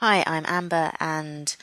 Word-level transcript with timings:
Hi, 0.00 0.22
I'm 0.26 0.44
Amber, 0.46 0.92
and 1.00 1.56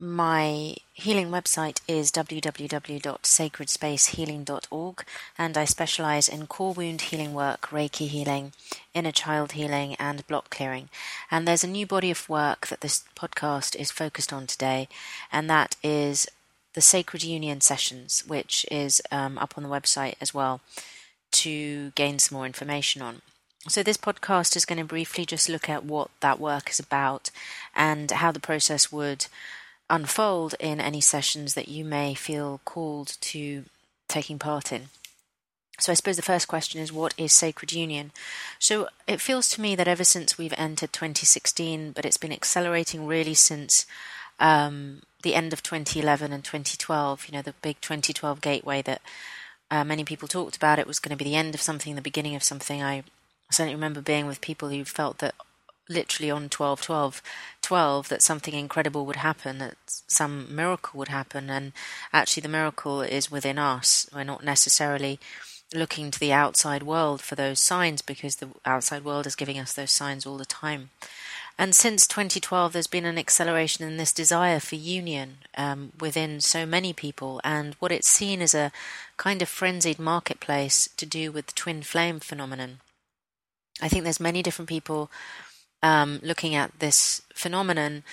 my 0.00 0.76
healing 0.94 1.30
website 1.30 1.82
is 1.86 2.10
www.sacredspacehealing.org, 2.10 5.04
and 5.36 5.58
I 5.58 5.66
specialize 5.66 6.26
in 6.26 6.46
core 6.46 6.72
wound 6.72 7.02
healing 7.02 7.34
work, 7.34 7.68
Reiki 7.68 8.08
healing, 8.08 8.54
inner 8.94 9.12
child 9.12 9.52
healing, 9.52 9.94
and 9.96 10.26
block 10.26 10.48
clearing. 10.48 10.88
And 11.30 11.46
there's 11.46 11.62
a 11.62 11.68
new 11.68 11.86
body 11.86 12.10
of 12.10 12.30
work 12.30 12.68
that 12.68 12.80
this 12.80 13.04
podcast 13.14 13.76
is 13.76 13.90
focused 13.90 14.32
on 14.32 14.46
today, 14.46 14.88
and 15.30 15.50
that 15.50 15.76
is 15.82 16.26
the 16.72 16.80
Sacred 16.80 17.24
Union 17.24 17.60
sessions, 17.60 18.24
which 18.26 18.64
is 18.70 19.02
um, 19.12 19.36
up 19.36 19.58
on 19.58 19.62
the 19.62 19.68
website 19.68 20.14
as 20.18 20.32
well 20.32 20.62
to 21.32 21.90
gain 21.90 22.18
some 22.18 22.36
more 22.36 22.46
information 22.46 23.02
on. 23.02 23.20
So, 23.66 23.82
this 23.82 23.96
podcast 23.96 24.56
is 24.56 24.66
going 24.66 24.78
to 24.78 24.84
briefly 24.84 25.24
just 25.24 25.48
look 25.48 25.70
at 25.70 25.86
what 25.86 26.10
that 26.20 26.38
work 26.38 26.68
is 26.68 26.78
about 26.78 27.30
and 27.74 28.10
how 28.10 28.30
the 28.30 28.38
process 28.38 28.92
would 28.92 29.26
unfold 29.88 30.54
in 30.60 30.82
any 30.82 31.00
sessions 31.00 31.54
that 31.54 31.68
you 31.68 31.82
may 31.82 32.12
feel 32.12 32.60
called 32.66 33.16
to 33.22 33.64
taking 34.06 34.38
part 34.38 34.70
in. 34.70 34.88
So, 35.78 35.92
I 35.92 35.94
suppose 35.94 36.16
the 36.16 36.22
first 36.22 36.46
question 36.46 36.78
is 36.78 36.92
what 36.92 37.14
is 37.16 37.32
Sacred 37.32 37.72
Union? 37.72 38.12
So, 38.58 38.88
it 39.06 39.22
feels 39.22 39.48
to 39.50 39.62
me 39.62 39.74
that 39.76 39.88
ever 39.88 40.04
since 40.04 40.36
we've 40.36 40.54
entered 40.58 40.92
2016, 40.92 41.92
but 41.92 42.04
it's 42.04 42.18
been 42.18 42.32
accelerating 42.32 43.06
really 43.06 43.34
since 43.34 43.86
um, 44.40 45.00
the 45.22 45.34
end 45.34 45.54
of 45.54 45.62
2011 45.62 46.34
and 46.34 46.44
2012, 46.44 47.28
you 47.28 47.32
know, 47.32 47.40
the 47.40 47.54
big 47.62 47.80
2012 47.80 48.42
gateway 48.42 48.82
that 48.82 49.00
uh, 49.70 49.84
many 49.84 50.04
people 50.04 50.28
talked 50.28 50.54
about, 50.54 50.78
it 50.78 50.86
was 50.86 50.98
going 50.98 51.16
to 51.16 51.24
be 51.24 51.30
the 51.30 51.36
end 51.36 51.54
of 51.54 51.62
something, 51.62 51.94
the 51.94 52.02
beginning 52.02 52.34
of 52.34 52.42
something. 52.42 52.82
I 52.82 53.04
certainly 53.54 53.74
remember 53.74 54.00
being 54.00 54.26
with 54.26 54.40
people 54.40 54.68
who 54.68 54.84
felt 54.84 55.18
that 55.18 55.34
literally 55.88 56.30
on 56.30 56.48
12 56.48 56.80
12 56.80 57.22
12 57.62 58.08
that 58.08 58.22
something 58.22 58.54
incredible 58.54 59.06
would 59.06 59.16
happen 59.16 59.58
that 59.58 59.76
some 59.86 60.54
miracle 60.54 60.98
would 60.98 61.08
happen 61.08 61.50
and 61.50 61.72
actually 62.12 62.40
the 62.42 62.48
miracle 62.48 63.02
is 63.02 63.30
within 63.30 63.58
us. 63.58 64.08
We're 64.14 64.24
not 64.24 64.44
necessarily 64.44 65.18
looking 65.74 66.10
to 66.10 66.20
the 66.20 66.32
outside 66.32 66.82
world 66.82 67.20
for 67.20 67.34
those 67.34 67.58
signs 67.58 68.02
because 68.02 68.36
the 68.36 68.48
outside 68.64 69.04
world 69.04 69.26
is 69.26 69.34
giving 69.34 69.58
us 69.58 69.72
those 69.72 69.90
signs 69.90 70.26
all 70.26 70.36
the 70.36 70.44
time. 70.44 70.90
And 71.58 71.74
since 71.74 72.06
2012 72.06 72.72
there's 72.72 72.86
been 72.86 73.04
an 73.04 73.18
acceleration 73.18 73.86
in 73.86 73.96
this 73.96 74.12
desire 74.12 74.60
for 74.60 74.76
union 74.76 75.38
um, 75.56 75.92
within 75.98 76.40
so 76.40 76.66
many 76.66 76.92
people. 76.92 77.40
And 77.44 77.74
what 77.74 77.92
it's 77.92 78.08
seen 78.08 78.42
as 78.42 78.54
a 78.54 78.72
kind 79.16 79.40
of 79.42 79.48
frenzied 79.48 79.98
marketplace 79.98 80.88
to 80.96 81.06
do 81.06 81.32
with 81.32 81.46
the 81.46 81.52
twin 81.52 81.82
flame 81.82 82.20
phenomenon 82.20 82.80
I 83.80 83.88
think 83.88 84.04
there's 84.04 84.20
many 84.20 84.42
different 84.42 84.68
people 84.68 85.10
um, 85.84 86.18
looking 86.22 86.54
at 86.54 86.78
this 86.78 87.20
phenomenon 87.34 88.04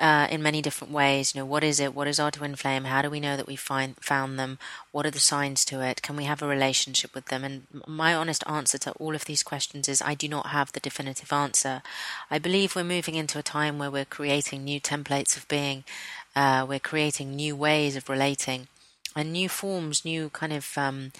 uh, 0.00 0.26
in 0.30 0.42
many 0.42 0.60
different 0.60 0.92
ways. 0.92 1.32
You 1.32 1.40
know, 1.40 1.46
what 1.46 1.62
is 1.62 1.78
it? 1.78 1.94
What 1.94 2.08
is 2.08 2.18
our 2.18 2.32
twin 2.32 2.56
flame? 2.56 2.84
How 2.84 3.02
do 3.02 3.08
we 3.08 3.20
know 3.20 3.36
that 3.36 3.46
we 3.46 3.54
find 3.54 3.94
found 4.00 4.36
them? 4.36 4.58
What 4.90 5.06
are 5.06 5.12
the 5.12 5.20
signs 5.20 5.64
to 5.66 5.80
it? 5.80 6.02
Can 6.02 6.16
we 6.16 6.24
have 6.24 6.42
a 6.42 6.48
relationship 6.48 7.14
with 7.14 7.26
them? 7.26 7.44
And 7.44 7.68
my 7.86 8.14
honest 8.14 8.42
answer 8.48 8.78
to 8.78 8.92
all 8.92 9.14
of 9.14 9.26
these 9.26 9.44
questions 9.44 9.88
is 9.88 10.02
I 10.02 10.14
do 10.14 10.26
not 10.26 10.46
have 10.46 10.72
the 10.72 10.80
definitive 10.80 11.32
answer. 11.32 11.82
I 12.32 12.40
believe 12.40 12.74
we're 12.74 12.82
moving 12.82 13.14
into 13.14 13.38
a 13.38 13.44
time 13.44 13.78
where 13.78 13.92
we're 13.92 14.04
creating 14.04 14.64
new 14.64 14.80
templates 14.80 15.36
of 15.36 15.46
being. 15.46 15.84
Uh, 16.34 16.66
we're 16.68 16.80
creating 16.80 17.36
new 17.36 17.54
ways 17.54 17.94
of 17.94 18.08
relating 18.08 18.66
and 19.14 19.32
new 19.32 19.48
forms, 19.48 20.04
new 20.04 20.30
kind 20.30 20.52
of 20.52 20.76
um, 20.76 21.12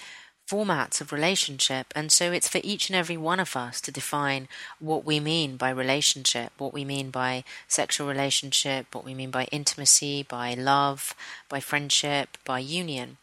formats 0.51 1.01
of 1.01 1.13
relationship. 1.13 1.93
And 1.95 2.11
so 2.11 2.33
it's 2.33 2.49
for 2.49 2.61
each 2.65 2.89
and 2.89 2.97
every 2.97 3.17
one 3.17 3.39
of 3.41 3.57
us 3.57 3.81
to 3.83 3.93
define 3.93 4.49
what 4.81 5.05
we 5.05 5.21
mean 5.21 5.57
by 5.57 5.71
relationship, 5.71 6.53
what 6.59 6.75
we 6.75 6.85
mean 6.85 7.11
by 7.11 7.45
sexual 7.69 8.09
relationship, 8.09 8.93
what 8.93 9.05
we 9.05 9.15
mean 9.15 9.31
by 9.31 9.45
intimacy, 9.53 10.25
by 10.25 10.55
love, 10.55 11.15
by 11.49 11.61
friendship, 11.61 12.37
by 12.45 12.59
union. 12.59 13.19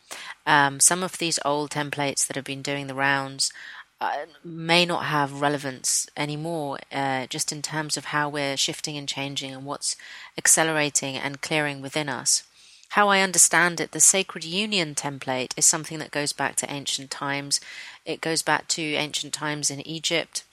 Um, 0.45 0.79
some 0.79 1.03
of 1.03 1.17
these 1.17 1.39
old 1.43 1.71
templates 1.71 2.25
that 2.25 2.35
have 2.37 2.45
been 2.45 2.61
doing 2.61 2.87
the 2.87 2.95
rounds. 2.95 3.51
Uh, 3.99 4.27
may 4.43 4.85
not 4.85 5.05
have 5.05 5.41
relevance 5.41 6.07
anymore, 6.15 6.77
uh, 6.91 7.25
just 7.25 7.51
in 7.51 7.63
terms 7.63 7.97
of 7.97 8.05
how 8.05 8.29
we're 8.29 8.55
shifting 8.55 8.95
and 8.95 9.09
changing 9.09 9.51
and 9.51 9.65
what's 9.65 9.95
accelerating 10.37 11.15
and 11.15 11.41
clearing 11.41 11.81
within 11.81 12.07
us. 12.07 12.43
How 12.89 13.09
I 13.09 13.21
understand 13.21 13.79
it, 13.79 13.91
the 13.91 13.99
Sacred 13.99 14.43
Union 14.43 14.95
template 14.95 15.53
is 15.57 15.65
something 15.65 15.99
that 15.99 16.11
goes 16.11 16.33
back 16.33 16.55
to 16.57 16.71
ancient 16.71 17.11
times. 17.11 17.59
It 18.05 18.21
goes 18.21 18.41
back 18.41 18.67
to 18.69 18.81
ancient 18.81 19.33
times 19.33 19.69
in 19.69 19.85
Egypt 19.85 20.43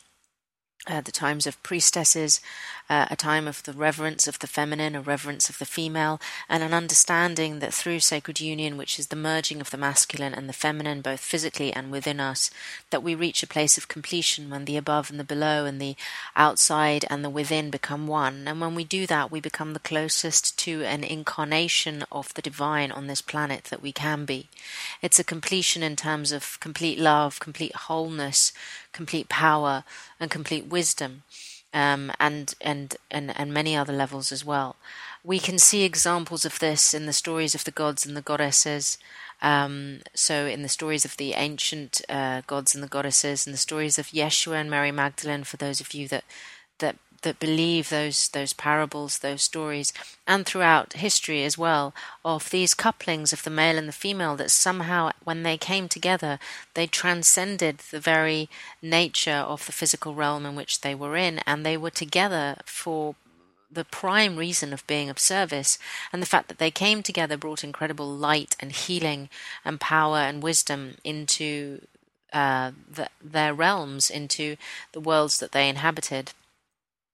uh, 0.86 1.00
the 1.00 1.12
times 1.12 1.46
of 1.46 1.62
priestesses, 1.62 2.40
uh, 2.90 3.06
a 3.10 3.16
time 3.16 3.48
of 3.48 3.62
the 3.62 3.72
reverence 3.72 4.28
of 4.28 4.38
the 4.40 4.46
feminine, 4.46 4.94
a 4.94 5.00
reverence 5.00 5.48
of 5.48 5.58
the 5.58 5.64
female, 5.64 6.20
and 6.48 6.62
an 6.62 6.74
understanding 6.74 7.58
that 7.60 7.72
through 7.72 8.00
sacred 8.00 8.40
union, 8.40 8.76
which 8.76 8.98
is 8.98 9.06
the 9.06 9.16
merging 9.16 9.60
of 9.60 9.70
the 9.70 9.78
masculine 9.78 10.34
and 10.34 10.48
the 10.48 10.52
feminine, 10.52 11.00
both 11.00 11.20
physically 11.20 11.72
and 11.72 11.90
within 11.90 12.20
us, 12.20 12.50
that 12.90 13.02
we 13.02 13.14
reach 13.14 13.42
a 13.42 13.46
place 13.46 13.78
of 13.78 13.88
completion 13.88 14.50
when 14.50 14.66
the 14.66 14.76
above 14.76 15.10
and 15.10 15.18
the 15.18 15.24
below 15.24 15.64
and 15.64 15.80
the 15.80 15.96
outside 16.36 17.04
and 17.08 17.24
the 17.24 17.30
within 17.30 17.70
become 17.70 18.06
one. 18.06 18.46
And 18.46 18.60
when 18.60 18.74
we 18.74 18.84
do 18.84 19.06
that, 19.06 19.30
we 19.30 19.40
become 19.40 19.72
the 19.72 19.80
closest 19.80 20.58
to 20.60 20.84
an 20.84 21.02
incarnation 21.02 22.04
of 22.12 22.34
the 22.34 22.42
divine 22.42 22.92
on 22.92 23.06
this 23.06 23.22
planet 23.22 23.64
that 23.64 23.82
we 23.82 23.92
can 23.92 24.24
be. 24.24 24.48
It's 25.00 25.18
a 25.18 25.24
completion 25.24 25.82
in 25.82 25.96
terms 25.96 26.32
of 26.32 26.60
complete 26.60 26.98
love, 26.98 27.40
complete 27.40 27.74
wholeness, 27.74 28.52
complete 28.94 29.28
power 29.28 29.84
and 30.18 30.30
complete 30.30 30.66
wisdom, 30.66 31.22
um, 31.74 32.10
and, 32.18 32.54
and 32.60 32.96
and 33.10 33.36
and 33.36 33.52
many 33.52 33.76
other 33.76 33.92
levels 33.92 34.32
as 34.32 34.44
well. 34.44 34.76
We 35.22 35.38
can 35.38 35.58
see 35.58 35.82
examples 35.82 36.44
of 36.44 36.58
this 36.58 36.94
in 36.94 37.06
the 37.06 37.12
stories 37.12 37.54
of 37.54 37.64
the 37.64 37.70
gods 37.70 38.06
and 38.06 38.16
the 38.16 38.22
goddesses. 38.22 38.96
Um, 39.42 40.00
so, 40.14 40.46
in 40.46 40.62
the 40.62 40.68
stories 40.68 41.04
of 41.04 41.16
the 41.16 41.32
ancient 41.32 42.00
uh, 42.08 42.42
gods 42.46 42.74
and 42.74 42.82
the 42.82 42.88
goddesses, 42.88 43.46
and 43.46 43.52
the 43.52 43.58
stories 43.58 43.98
of 43.98 44.06
Yeshua 44.06 44.54
and 44.60 44.70
Mary 44.70 44.92
Magdalene, 44.92 45.44
for 45.44 45.58
those 45.58 45.80
of 45.80 45.92
you 45.92 46.08
that 46.08 46.24
that 46.78 46.96
that 47.24 47.40
believe 47.40 47.88
those 47.88 48.28
those 48.28 48.52
parables, 48.52 49.18
those 49.18 49.42
stories, 49.42 49.92
and 50.26 50.46
throughout 50.46 50.94
history 50.94 51.44
as 51.44 51.58
well, 51.58 51.92
of 52.24 52.50
these 52.50 52.72
couplings 52.74 53.32
of 53.32 53.42
the 53.42 53.50
male 53.50 53.76
and 53.76 53.88
the 53.88 53.92
female 53.92 54.36
that 54.36 54.50
somehow, 54.50 55.10
when 55.24 55.42
they 55.42 55.58
came 55.58 55.88
together, 55.88 56.38
they 56.74 56.86
transcended 56.86 57.78
the 57.90 58.00
very 58.00 58.48
nature 58.80 59.32
of 59.32 59.66
the 59.66 59.72
physical 59.72 60.14
realm 60.14 60.46
in 60.46 60.54
which 60.54 60.80
they 60.80 60.94
were 60.94 61.16
in, 61.16 61.40
and 61.40 61.66
they 61.66 61.76
were 61.76 61.90
together 61.90 62.56
for 62.64 63.16
the 63.70 63.84
prime 63.84 64.36
reason 64.36 64.72
of 64.72 64.86
being 64.86 65.10
of 65.10 65.18
service, 65.18 65.78
and 66.12 66.22
the 66.22 66.26
fact 66.26 66.48
that 66.48 66.58
they 66.58 66.70
came 66.70 67.02
together 67.02 67.36
brought 67.36 67.64
incredible 67.64 68.08
light 68.08 68.54
and 68.60 68.72
healing 68.72 69.28
and 69.64 69.80
power 69.80 70.18
and 70.18 70.42
wisdom 70.42 70.94
into 71.02 71.80
uh, 72.32 72.72
the, 72.92 73.08
their 73.22 73.54
realms, 73.54 74.10
into 74.10 74.56
the 74.92 75.00
worlds 75.00 75.38
that 75.38 75.52
they 75.52 75.68
inhabited. 75.68 76.32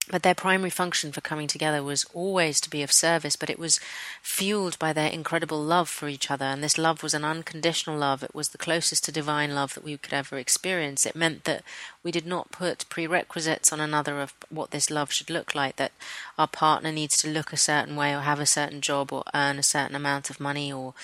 But 0.08 0.24
their 0.24 0.34
primary 0.34 0.70
function 0.70 1.12
for 1.12 1.20
coming 1.20 1.46
together 1.46 1.84
was 1.84 2.04
always 2.12 2.60
to 2.62 2.70
be 2.70 2.82
of 2.82 2.90
service, 2.90 3.36
but 3.36 3.50
it 3.50 3.60
was 3.60 3.78
fueled 4.22 4.76
by 4.78 4.92
their 4.92 5.08
incredible 5.08 5.62
love 5.62 5.88
for 5.88 6.08
each 6.08 6.30
other. 6.30 6.46
And 6.46 6.64
this 6.64 6.78
love 6.78 7.02
was 7.02 7.14
an 7.14 7.24
unconditional 7.24 7.96
love. 7.96 8.24
It 8.24 8.34
was 8.34 8.48
the 8.48 8.58
closest 8.58 9.04
to 9.04 9.12
divine 9.12 9.54
love 9.54 9.74
that 9.74 9.84
we 9.84 9.96
could 9.98 10.12
ever 10.12 10.36
experience. 10.36 11.06
It 11.06 11.14
meant 11.14 11.44
that 11.44 11.62
we 12.02 12.10
did 12.10 12.26
not 12.26 12.50
put 12.50 12.88
prerequisites 12.88 13.72
on 13.72 13.78
another 13.78 14.20
of 14.20 14.34
what 14.48 14.72
this 14.72 14.90
love 14.90 15.12
should 15.12 15.30
look 15.30 15.54
like, 15.54 15.76
that 15.76 15.92
our 16.36 16.48
partner 16.48 16.90
needs 16.90 17.16
to 17.18 17.28
look 17.28 17.52
a 17.52 17.56
certain 17.56 17.94
way 17.94 18.12
or 18.12 18.20
have 18.20 18.40
a 18.40 18.46
certain 18.46 18.80
job 18.80 19.12
or 19.12 19.22
earn 19.32 19.58
a 19.60 19.62
certain 19.62 19.94
amount 19.94 20.28
of 20.28 20.40
money 20.40 20.72
or 20.72 20.94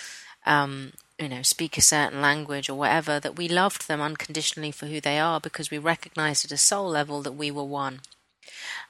um, 0.46 0.92
you 1.18 1.28
know, 1.28 1.42
speak 1.42 1.78
a 1.78 1.82
certain 1.82 2.20
language 2.20 2.68
or 2.68 2.74
whatever, 2.74 3.20
that 3.20 3.36
we 3.36 3.48
loved 3.48 3.88
them 3.88 4.00
unconditionally 4.00 4.70
for 4.70 4.86
who 4.86 5.00
they 5.00 5.18
are 5.18 5.40
because 5.40 5.70
we 5.70 5.78
recognized 5.78 6.44
at 6.44 6.52
a 6.52 6.56
soul 6.56 6.88
level 6.88 7.22
that 7.22 7.32
we 7.32 7.50
were 7.50 7.64
one. 7.64 8.00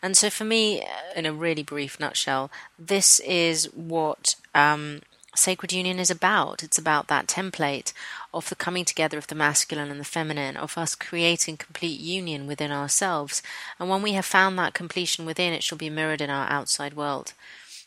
And 0.02 0.16
so, 0.16 0.30
for 0.30 0.44
me, 0.44 0.82
uh, 0.82 0.86
in 1.14 1.26
a 1.26 1.32
really 1.32 1.62
brief 1.62 1.98
nutshell, 1.98 2.50
this 2.78 3.20
is 3.20 3.66
what 3.74 4.36
um, 4.54 5.00
Sacred 5.34 5.72
Union 5.72 5.98
is 5.98 6.10
about. 6.10 6.62
It's 6.62 6.78
about 6.78 7.08
that 7.08 7.26
template 7.26 7.92
of 8.32 8.48
the 8.48 8.54
coming 8.54 8.84
together 8.84 9.18
of 9.18 9.26
the 9.26 9.34
masculine 9.34 9.90
and 9.90 10.00
the 10.00 10.04
feminine, 10.04 10.56
of 10.56 10.76
us 10.76 10.94
creating 10.94 11.56
complete 11.56 12.00
union 12.00 12.46
within 12.46 12.72
ourselves. 12.72 13.42
And 13.78 13.88
when 13.88 14.02
we 14.02 14.12
have 14.12 14.24
found 14.24 14.58
that 14.58 14.74
completion 14.74 15.26
within, 15.26 15.52
it 15.52 15.62
shall 15.62 15.78
be 15.78 15.90
mirrored 15.90 16.20
in 16.20 16.30
our 16.30 16.48
outside 16.48 16.94
world. 16.94 17.32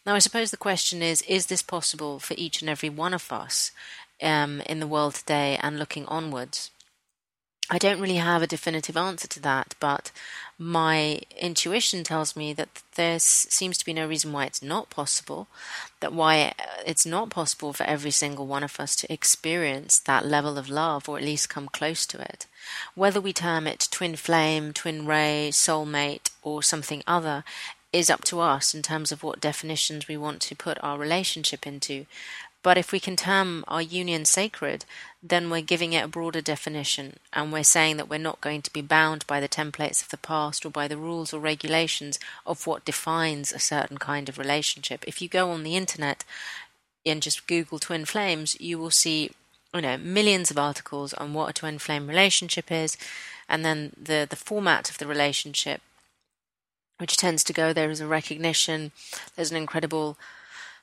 Now, 0.06 0.16
I 0.16 0.20
suppose 0.20 0.52
the 0.52 0.58
question 0.58 1.02
is 1.02 1.22
is 1.24 1.48
this 1.48 1.62
possible 1.62 2.20
for 2.20 2.34
each 2.38 2.62
and 2.62 2.70
every 2.70 2.90
one 2.90 3.14
of 3.14 3.32
us 3.32 3.72
um, 4.22 4.62
in 4.62 4.80
the 4.80 4.88
world 4.88 5.16
today 5.16 5.60
and 5.62 5.78
looking 5.78 6.06
onwards? 6.06 6.72
I 7.72 7.78
don't 7.78 8.02
really 8.02 8.16
have 8.16 8.42
a 8.42 8.48
definitive 8.48 8.98
answer 8.98 9.28
to 9.28 9.40
that, 9.42 9.76
but 9.80 10.12
my 10.58 11.22
intuition 11.38 12.04
tells 12.04 12.36
me 12.36 12.52
that 12.54 12.82
there 12.96 13.20
seems 13.20 13.78
to 13.78 13.86
be 13.86 13.94
no 13.94 14.08
reason 14.08 14.34
why 14.34 14.46
it's 14.46 14.64
not 14.64 14.90
possible, 14.90 15.48
that 16.00 16.12
why 16.12 16.54
uh, 16.58 16.64
it's 16.86 17.06
not 17.06 17.30
possible 17.30 17.72
for 17.72 17.84
every 17.84 18.10
single 18.12 18.48
one 18.48 18.64
of 18.64 18.80
us 18.80 18.96
to 18.98 19.14
experience 19.14 20.00
that 20.00 20.26
level 20.26 20.58
of 20.58 20.68
love 20.68 21.08
or 21.08 21.18
at 21.18 21.24
least 21.24 21.48
come 21.50 21.68
close 21.68 22.08
to 22.08 22.20
it. 22.20 22.48
Whether 22.96 23.22
we 23.22 23.34
term 23.34 23.68
it 23.68 23.88
twin 23.92 24.16
flame, 24.16 24.74
twin 24.74 25.06
ray, 25.06 25.50
soulmate, 25.52 26.32
or 26.42 26.64
something 26.64 27.04
other, 27.06 27.44
is 27.94 28.10
up 28.10 28.24
to 28.24 28.40
us 28.40 28.74
in 28.74 28.82
terms 28.82 29.12
of 29.12 29.24
what 29.24 29.40
definitions 29.40 30.08
we 30.08 30.18
want 30.18 30.42
to 30.42 30.56
put 30.56 30.78
our 30.84 30.98
relationship 30.98 31.66
into. 31.66 32.06
But 32.62 32.78
if 32.78 32.92
we 32.92 33.00
can 33.00 33.16
term 33.16 33.64
our 33.68 33.82
union 33.82 34.26
sacred, 34.26 34.84
then 35.24 35.50
we're 35.50 35.62
giving 35.62 35.94
it 35.94 36.04
a 36.04 36.10
broader 36.10 36.42
definition 36.42 37.18
and 37.32 37.54
we're 37.54 37.64
saying 37.64 37.98
that 37.98 38.10
we're 38.10 38.20
not 38.20 38.42
going 38.42 38.62
to 38.64 38.74
be 38.74 38.82
bound 38.82 39.26
by 39.28 39.40
the 39.40 39.48
templates 39.48 40.02
of 40.02 40.10
the 40.10 40.18
past 40.18 40.66
or 40.66 40.70
by 40.70 40.88
the 40.88 40.98
rules 40.98 41.34
or 41.34 41.40
regulations 41.40 42.20
of 42.46 42.68
what 42.68 42.86
defines 42.86 43.52
a 43.52 43.60
certain 43.60 43.98
kind 43.98 44.28
of 44.28 44.38
relationship. 44.38 45.06
If 45.08 45.22
you 45.22 45.30
go 45.30 45.52
on 45.52 45.64
the 45.64 45.78
internet 45.78 46.26
and 47.06 47.22
just 47.22 47.48
Google 47.48 47.80
twin 47.80 48.04
flames, 48.06 48.60
you 48.60 48.78
will 48.78 48.92
see 48.92 49.32
you 49.74 49.82
know 49.82 49.98
millions 49.98 50.50
of 50.50 50.58
articles 50.58 51.14
on 51.14 51.34
what 51.34 51.50
a 51.50 51.54
twin 51.54 51.78
flame 51.78 52.08
relationship 52.08 52.72
is 52.72 52.98
and 53.48 53.64
then 53.64 53.92
the 54.02 54.26
the 54.30 54.36
format 54.36 54.90
of 54.90 54.98
the 54.98 55.08
relationship 55.08 55.82
which 56.98 57.18
tends 57.18 57.44
to 57.44 57.54
go 57.54 57.72
there 57.72 57.92
is 57.92 58.02
a 58.02 58.08
recognition 58.08 58.92
there's 59.36 59.52
an 59.52 59.58
incredible 59.58 60.18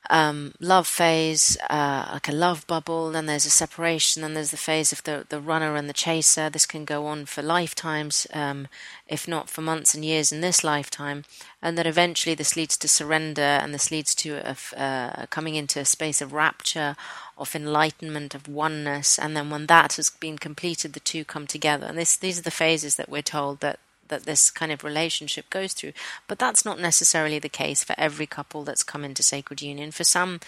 um, 0.09 0.53
love 0.59 0.87
phase, 0.87 1.57
uh, 1.69 2.09
like 2.13 2.27
a 2.27 2.31
love 2.33 2.65
bubble. 2.67 3.11
Then 3.11 3.25
there's 3.25 3.45
a 3.45 3.49
separation. 3.49 4.21
Then 4.21 4.33
there's 4.33 4.51
the 4.51 4.57
phase 4.57 4.91
of 4.91 5.03
the 5.03 5.25
the 5.27 5.39
runner 5.39 5.75
and 5.75 5.89
the 5.89 5.93
chaser. 5.93 6.49
This 6.49 6.65
can 6.65 6.85
go 6.85 7.05
on 7.05 7.25
for 7.25 7.41
lifetimes, 7.41 8.27
um, 8.33 8.67
if 9.07 9.27
not 9.27 9.49
for 9.49 9.61
months 9.61 9.93
and 9.93 10.05
years 10.05 10.31
in 10.31 10.41
this 10.41 10.63
lifetime. 10.63 11.23
And 11.61 11.77
then 11.77 11.87
eventually 11.87 12.35
this 12.35 12.55
leads 12.55 12.77
to 12.77 12.87
surrender, 12.87 13.41
and 13.41 13.73
this 13.73 13.91
leads 13.91 14.15
to 14.15 14.35
a, 14.35 14.55
uh, 14.79 15.25
coming 15.27 15.55
into 15.55 15.79
a 15.79 15.85
space 15.85 16.21
of 16.21 16.33
rapture, 16.33 16.95
of 17.37 17.55
enlightenment, 17.55 18.35
of 18.35 18.47
oneness. 18.47 19.19
And 19.19 19.35
then 19.35 19.49
when 19.49 19.67
that 19.67 19.93
has 19.93 20.09
been 20.09 20.37
completed, 20.37 20.93
the 20.93 20.99
two 20.99 21.25
come 21.25 21.47
together. 21.47 21.87
And 21.87 21.97
this 21.97 22.15
these 22.15 22.39
are 22.39 22.43
the 22.43 22.51
phases 22.51 22.95
that 22.95 23.09
we're 23.09 23.21
told 23.21 23.59
that 23.59 23.79
that 24.09 24.23
this 24.23 24.49
kind 24.49 24.71
of 24.71 24.83
relationship 24.83 25.49
goes 25.49 25.73
through. 25.73 25.93
But 26.27 26.39
that's 26.39 26.65
not 26.65 26.79
necessarily 26.79 27.39
the 27.39 27.49
case 27.49 27.83
for 27.83 27.95
every 27.97 28.27
couple 28.27 28.63
that's 28.63 28.83
come 28.83 29.03
into 29.03 29.23
sacred 29.23 29.61
union. 29.61 29.91
For 29.91 30.03
some 30.03 30.39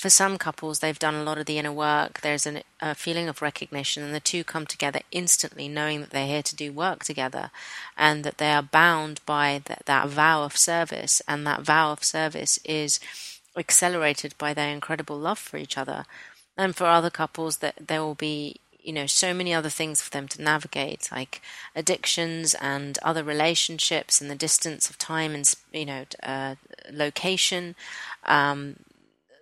for 0.00 0.08
some 0.08 0.38
couples, 0.38 0.78
they've 0.78 0.98
done 0.98 1.14
a 1.14 1.22
lot 1.22 1.36
of 1.36 1.44
the 1.44 1.58
inner 1.58 1.70
work. 1.70 2.22
There's 2.22 2.46
an, 2.46 2.62
a 2.80 2.94
feeling 2.94 3.28
of 3.28 3.42
recognition, 3.42 4.02
and 4.02 4.14
the 4.14 4.18
two 4.18 4.44
come 4.44 4.64
together 4.64 5.00
instantly, 5.12 5.68
knowing 5.68 6.00
that 6.00 6.08
they're 6.08 6.26
here 6.26 6.42
to 6.42 6.56
do 6.56 6.72
work 6.72 7.04
together, 7.04 7.50
and 7.98 8.24
that 8.24 8.38
they 8.38 8.50
are 8.50 8.62
bound 8.62 9.20
by 9.26 9.60
th- 9.62 9.80
that 9.84 10.08
vow 10.08 10.42
of 10.42 10.56
service. 10.56 11.20
And 11.28 11.46
that 11.46 11.60
vow 11.60 11.92
of 11.92 12.02
service 12.02 12.58
is 12.64 12.98
accelerated 13.58 14.34
by 14.38 14.54
their 14.54 14.72
incredible 14.72 15.18
love 15.18 15.38
for 15.38 15.58
each 15.58 15.76
other. 15.76 16.06
And 16.56 16.74
for 16.74 16.86
other 16.86 17.10
couples, 17.10 17.58
that 17.58 17.74
there 17.88 18.00
will 18.00 18.14
be 18.14 18.56
you 18.82 18.92
know 18.92 19.06
so 19.06 19.32
many 19.34 19.52
other 19.52 19.68
things 19.68 20.00
for 20.00 20.10
them 20.10 20.28
to 20.28 20.42
navigate 20.42 21.08
like 21.12 21.40
addictions 21.74 22.54
and 22.54 22.98
other 23.02 23.22
relationships 23.22 24.20
and 24.20 24.30
the 24.30 24.34
distance 24.34 24.88
of 24.90 24.98
time 24.98 25.34
and 25.34 25.54
you 25.72 25.86
know 25.86 26.04
uh, 26.22 26.54
location 26.92 27.74
um, 28.24 28.76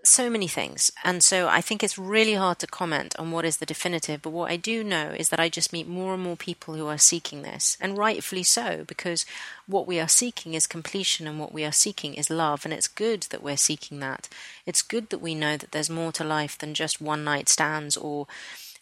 so 0.03 0.31
many 0.31 0.49
things. 0.49 0.91
And 1.05 1.23
so 1.23 1.49
i 1.49 1.61
think 1.61 1.83
it's 1.83 1.99
really 1.99 2.35
hard 2.35 2.59
to 2.61 2.67
comment 2.67 3.15
on 3.19 3.31
what 3.31 3.45
is 3.45 3.59
the 3.59 3.67
definitive 3.67 4.23
but 4.23 4.31
what 4.31 4.51
i 4.51 4.57
do 4.57 4.83
know 4.85 5.11
is 5.11 5.29
that 5.29 5.41
i 5.41 5.49
just 5.49 5.73
meet 5.73 5.87
more 5.87 6.15
and 6.15 6.23
more 6.23 6.37
people 6.37 6.75
who 6.75 6.87
are 6.87 6.99
seeking 6.99 7.43
this 7.43 7.77
and 7.81 7.99
rightfully 7.99 8.43
so 8.43 8.85
because 8.87 9.27
what 9.69 9.87
we 9.87 10.01
are 10.01 10.09
seeking 10.09 10.55
is 10.55 10.67
completion 10.67 11.27
and 11.27 11.39
what 11.39 11.53
we 11.53 11.63
are 11.63 11.73
seeking 11.73 12.15
is 12.15 12.31
love 12.31 12.65
and 12.65 12.73
it's 12.73 12.89
good 12.89 13.23
that 13.25 13.43
we're 13.43 13.57
seeking 13.57 14.01
that. 14.01 14.29
It's 14.65 14.81
good 14.81 15.11
that 15.11 15.19
we 15.19 15.35
know 15.35 15.59
that 15.59 15.73
there's 15.73 15.91
more 15.91 16.11
to 16.13 16.25
life 16.25 16.57
than 16.57 16.73
just 16.73 17.03
one 17.03 17.23
night 17.23 17.51
stands 17.51 17.97
or 17.97 18.27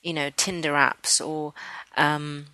you 0.06 0.12
know, 0.12 0.30
Tinder 0.36 0.74
apps 0.74 1.20
or, 1.20 1.52
um, 1.96 2.46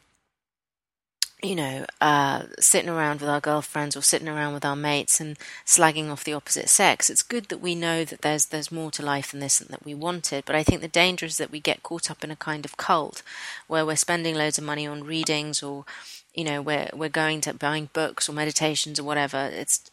you 1.43 1.55
know, 1.55 1.85
uh, 2.01 2.45
sitting 2.59 2.89
around 2.89 3.21
with 3.21 3.29
our 3.29 3.41
girlfriends 3.41 3.95
or 3.95 4.01
sitting 4.01 4.29
around 4.29 4.55
with 4.55 4.65
our 4.65 4.75
mates 4.75 5.21
and 5.21 5.37
slagging 5.67 6.09
off 6.09 6.25
the 6.25 6.33
opposite 6.33 6.71
sex. 6.71 7.11
It's 7.11 7.21
good 7.21 7.51
that 7.51 7.61
we 7.61 7.75
know 7.75 8.07
that 8.07 8.23
there's 8.23 8.47
there's 8.47 8.73
more 8.73 8.91
to 8.93 9.03
life 9.03 9.33
than 9.33 9.41
this 9.41 9.61
and 9.61 9.69
that 9.69 9.85
we 9.85 9.95
want 9.95 10.33
it. 10.33 10.47
But 10.47 10.57
I 10.57 10.63
think 10.63 10.81
the 10.81 10.89
danger 10.89 11.27
is 11.27 11.37
that 11.37 11.51
we 11.51 11.61
get 11.61 11.83
caught 11.83 12.11
up 12.11 12.25
in 12.25 12.31
a 12.31 12.37
kind 12.37 12.65
of 12.65 12.79
cult 12.79 13.23
where 13.67 13.85
we're 13.85 13.97
spending 13.97 14.35
loads 14.35 14.57
of 14.57 14.65
money 14.65 14.87
on 14.87 15.05
readings 15.05 15.63
or, 15.63 15.85
you 16.33 16.45
know, 16.45 16.63
we're 16.63 16.89
we're 16.95 17.11
going 17.11 17.43
to 17.43 17.53
buying 17.53 17.91
books 17.93 18.31
or 18.31 18.33
meditations 18.33 18.99
or 18.99 19.05
whatever. 19.05 19.51
It's 19.53 19.91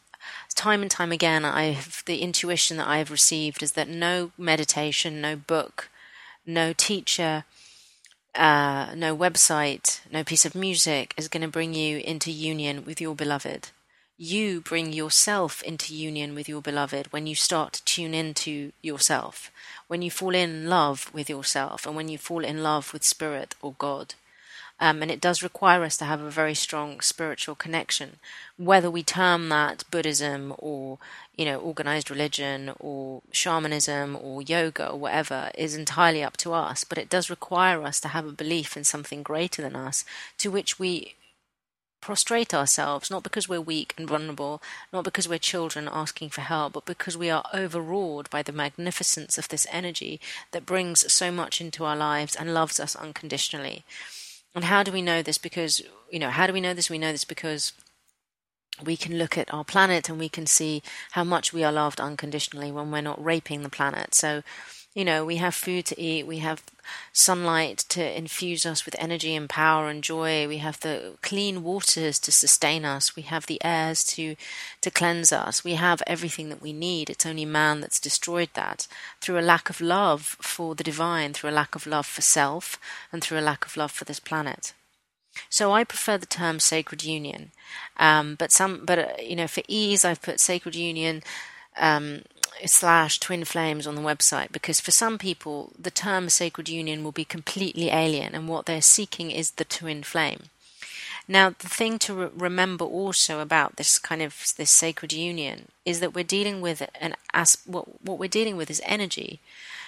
time 0.56 0.82
and 0.82 0.90
time 0.90 1.12
again. 1.12 1.44
I've 1.44 2.04
the 2.06 2.22
intuition 2.22 2.78
that 2.78 2.88
I've 2.88 3.12
received 3.12 3.62
is 3.62 3.74
that 3.74 3.90
no 3.90 4.32
meditation, 4.38 5.20
no 5.20 5.36
book 5.36 5.90
no 6.50 6.74
teacher, 6.74 7.46
uh, 8.36 8.94
no 8.96 9.16
website, 9.16 10.02
no 10.12 10.24
piece 10.24 10.46
of 10.46 10.56
music 10.56 11.14
is 11.16 11.28
going 11.28 11.42
to 11.42 11.48
bring 11.48 11.74
you 11.74 12.00
into 12.00 12.32
union 12.32 12.84
with 12.86 13.00
your 13.00 13.16
beloved. 13.16 13.70
You 14.18 14.60
bring 14.60 14.92
yourself 14.92 15.64
into 15.64 15.96
union 15.96 16.36
with 16.36 16.50
your 16.50 16.62
beloved 16.62 17.14
when 17.14 17.26
you 17.26 17.36
start 17.36 17.74
to 17.74 17.86
tune 17.86 18.14
into 18.14 18.74
yourself, 18.82 19.50
when 19.88 20.02
you 20.02 20.12
fall 20.12 20.36
in 20.36 20.68
love 20.68 21.10
with 21.14 21.30
yourself, 21.30 21.86
and 21.86 21.96
when 21.96 22.10
you 22.10 22.18
fall 22.18 22.44
in 22.44 22.62
love 22.62 22.92
with 22.92 23.04
Spirit 23.04 23.56
or 23.62 23.76
God. 23.78 24.16
Um, 24.82 25.02
and 25.02 25.12
it 25.12 25.20
does 25.20 25.44
require 25.44 25.84
us 25.84 25.98
to 25.98 26.06
have 26.06 26.22
a 26.22 26.30
very 26.30 26.56
strong 26.56 27.02
spiritual 27.02 27.56
connection, 27.56 28.20
whether 28.58 28.90
we 28.90 29.04
term 29.04 29.50
that 29.50 29.84
Buddhism 29.92 30.54
or 30.58 31.00
you 31.36 31.46
know 31.46 31.60
organized 31.60 32.10
religion 32.10 32.72
or 32.80 33.22
shamanism 33.32 34.18
or 34.22 34.42
yoga 34.42 34.90
or 34.90 35.00
whatever 35.00 35.52
is 35.58 35.76
entirely 35.76 36.24
up 36.24 36.38
to 36.38 36.54
us. 36.54 36.84
But 36.84 36.98
it 36.98 37.10
does 37.10 37.30
require 37.30 37.84
us 37.84 38.00
to 38.02 38.10
have 38.10 38.26
a 38.26 38.32
belief 38.32 38.78
in 38.78 38.84
something 38.84 39.22
greater 39.22 39.62
than 39.62 39.76
us, 39.76 40.06
to 40.38 40.50
which 40.50 40.80
we 40.80 41.16
prostrate 42.02 42.54
ourselves, 42.54 43.12
not 43.12 43.24
because 43.24 43.50
we're 43.50 43.62
weak 43.62 43.94
and 43.98 44.08
vulnerable, 44.08 44.62
not 44.94 45.04
because 45.04 45.28
we're 45.28 45.40
children 45.40 45.90
asking 45.92 46.30
for 46.30 46.42
help, 46.42 46.74
but 46.74 46.86
because 46.86 47.18
we 47.18 47.30
are 47.30 47.44
overawed 47.54 48.30
by 48.30 48.42
the 48.42 48.54
magnificence 48.54 49.38
of 49.38 49.50
this 49.50 49.68
energy 49.72 50.20
that 50.52 50.66
brings 50.66 51.12
so 51.12 51.32
much 51.32 51.60
into 51.60 51.84
our 51.84 51.98
lives 51.98 52.36
and 52.36 52.54
loves 52.54 52.80
us 52.80 52.96
unconditionally. 52.96 53.84
And 54.56 54.66
how 54.66 54.84
do 54.84 54.92
we 54.92 55.02
know 55.02 55.22
this? 55.22 55.38
Because, 55.38 55.82
you 56.12 56.20
know, 56.20 56.30
how 56.30 56.48
do 56.48 56.54
we 56.54 56.62
know 56.62 56.74
this? 56.74 56.90
We 56.90 56.98
know 56.98 57.12
this 57.12 57.26
because 57.26 57.74
we 58.84 58.98
can 58.98 59.18
look 59.18 59.38
at 59.38 59.54
our 59.54 59.64
planet 59.64 60.10
and 60.10 60.20
we 60.20 60.30
can 60.30 60.46
see 60.46 60.82
how 61.12 61.24
much 61.24 61.54
we 61.54 61.64
are 61.64 61.72
loved 61.72 62.00
unconditionally 62.00 62.72
when 62.72 62.92
we're 62.92 63.02
not 63.02 63.24
raping 63.24 63.62
the 63.62 63.70
planet. 63.70 64.16
So, 64.16 64.44
you 65.00 65.06
know, 65.06 65.24
we 65.24 65.38
have 65.38 65.56
food 65.56 65.86
to 65.86 66.02
eat, 66.02 66.28
we 66.28 66.40
have 66.40 66.62
sunlight 67.14 67.78
to 67.88 68.18
infuse 68.18 68.66
us 68.66 68.84
with 68.86 68.98
energy 69.00 69.34
and 69.34 69.50
power 69.50 69.88
and 69.88 70.04
joy, 70.04 70.46
we 70.46 70.58
have 70.58 70.78
the 70.82 71.14
clean 71.22 71.64
waters 71.64 72.20
to 72.20 72.34
sustain 72.34 72.84
us, 72.84 73.16
we 73.16 73.22
have 73.22 73.46
the 73.46 73.64
airs 73.64 74.04
to 74.04 74.36
to 74.82 74.92
cleanse 74.92 75.32
us. 75.32 75.64
We 75.64 75.76
have 75.76 76.04
everything 76.06 76.50
that 76.50 76.62
we 76.62 76.74
need. 76.74 77.10
It's 77.10 77.26
only 77.26 77.46
man 77.46 77.80
that's 77.80 78.02
destroyed 78.02 78.50
that 78.56 78.90
through 79.22 79.40
a 79.40 79.50
lack 79.54 79.70
of 79.70 79.80
love 79.80 80.36
for 80.42 80.76
the 80.76 80.84
divine, 80.84 81.32
through 81.32 81.52
a 81.52 81.60
lack 81.62 81.76
of 81.76 81.88
love 81.88 82.06
for 82.06 82.22
self, 82.22 82.78
and 83.10 83.24
through 83.24 83.40
a 83.40 83.50
lack 83.50 83.66
of 83.66 83.78
love 83.78 83.94
for 83.94 84.04
this 84.04 84.20
planet. 84.20 84.74
So 85.50 85.72
I 85.72 85.86
prefer 85.86 86.18
the 86.18 86.26
term 86.26 86.60
sacred 86.60 87.06
union, 87.06 87.52
um, 87.96 88.36
but 88.36 88.52
some, 88.52 88.84
but 88.86 89.00
uh, 89.00 89.08
you 89.22 89.38
know, 89.38 89.48
for 89.48 89.64
ease, 89.70 90.04
I've 90.04 90.22
put 90.22 90.42
sacred 90.42 90.76
union 90.76 91.24
um, 91.78 92.24
slash 92.66 93.20
twin 93.20 93.46
flames 93.46 93.88
on 93.88 93.96
the 93.96 94.02
website 94.02 94.52
because 94.52 94.80
for 94.80 94.92
some 94.92 95.18
people 95.18 95.72
the 95.80 95.92
term 95.92 96.30
sacred 96.30 96.70
union 96.70 97.04
will 97.04 97.12
be 97.12 97.26
completely 97.26 97.90
alien 97.90 98.36
and 98.36 98.48
what 98.48 98.66
they're 98.66 98.82
seeking 98.82 99.32
is 99.32 99.52
the 99.52 99.66
twin 99.66 100.04
flame 100.04 100.44
now 101.28 101.50
the 101.50 101.70
thing 101.70 101.98
to 102.00 102.14
re- 102.14 102.30
remember 102.36 102.86
also 102.86 103.40
about 103.40 103.76
this 103.76 104.00
kind 104.00 104.22
of 104.22 104.54
this 104.58 104.72
sacred 104.72 105.14
union 105.14 105.68
is 105.86 106.00
that 106.00 106.14
we're 106.14 106.24
dealing 106.24 106.62
with 106.62 106.88
an 107.00 107.16
as 107.34 107.58
what 107.66 108.04
what 108.04 108.20
we're 108.20 108.28
dealing 108.28 108.58
with 108.58 108.70
is 108.70 108.82
energy 108.86 109.40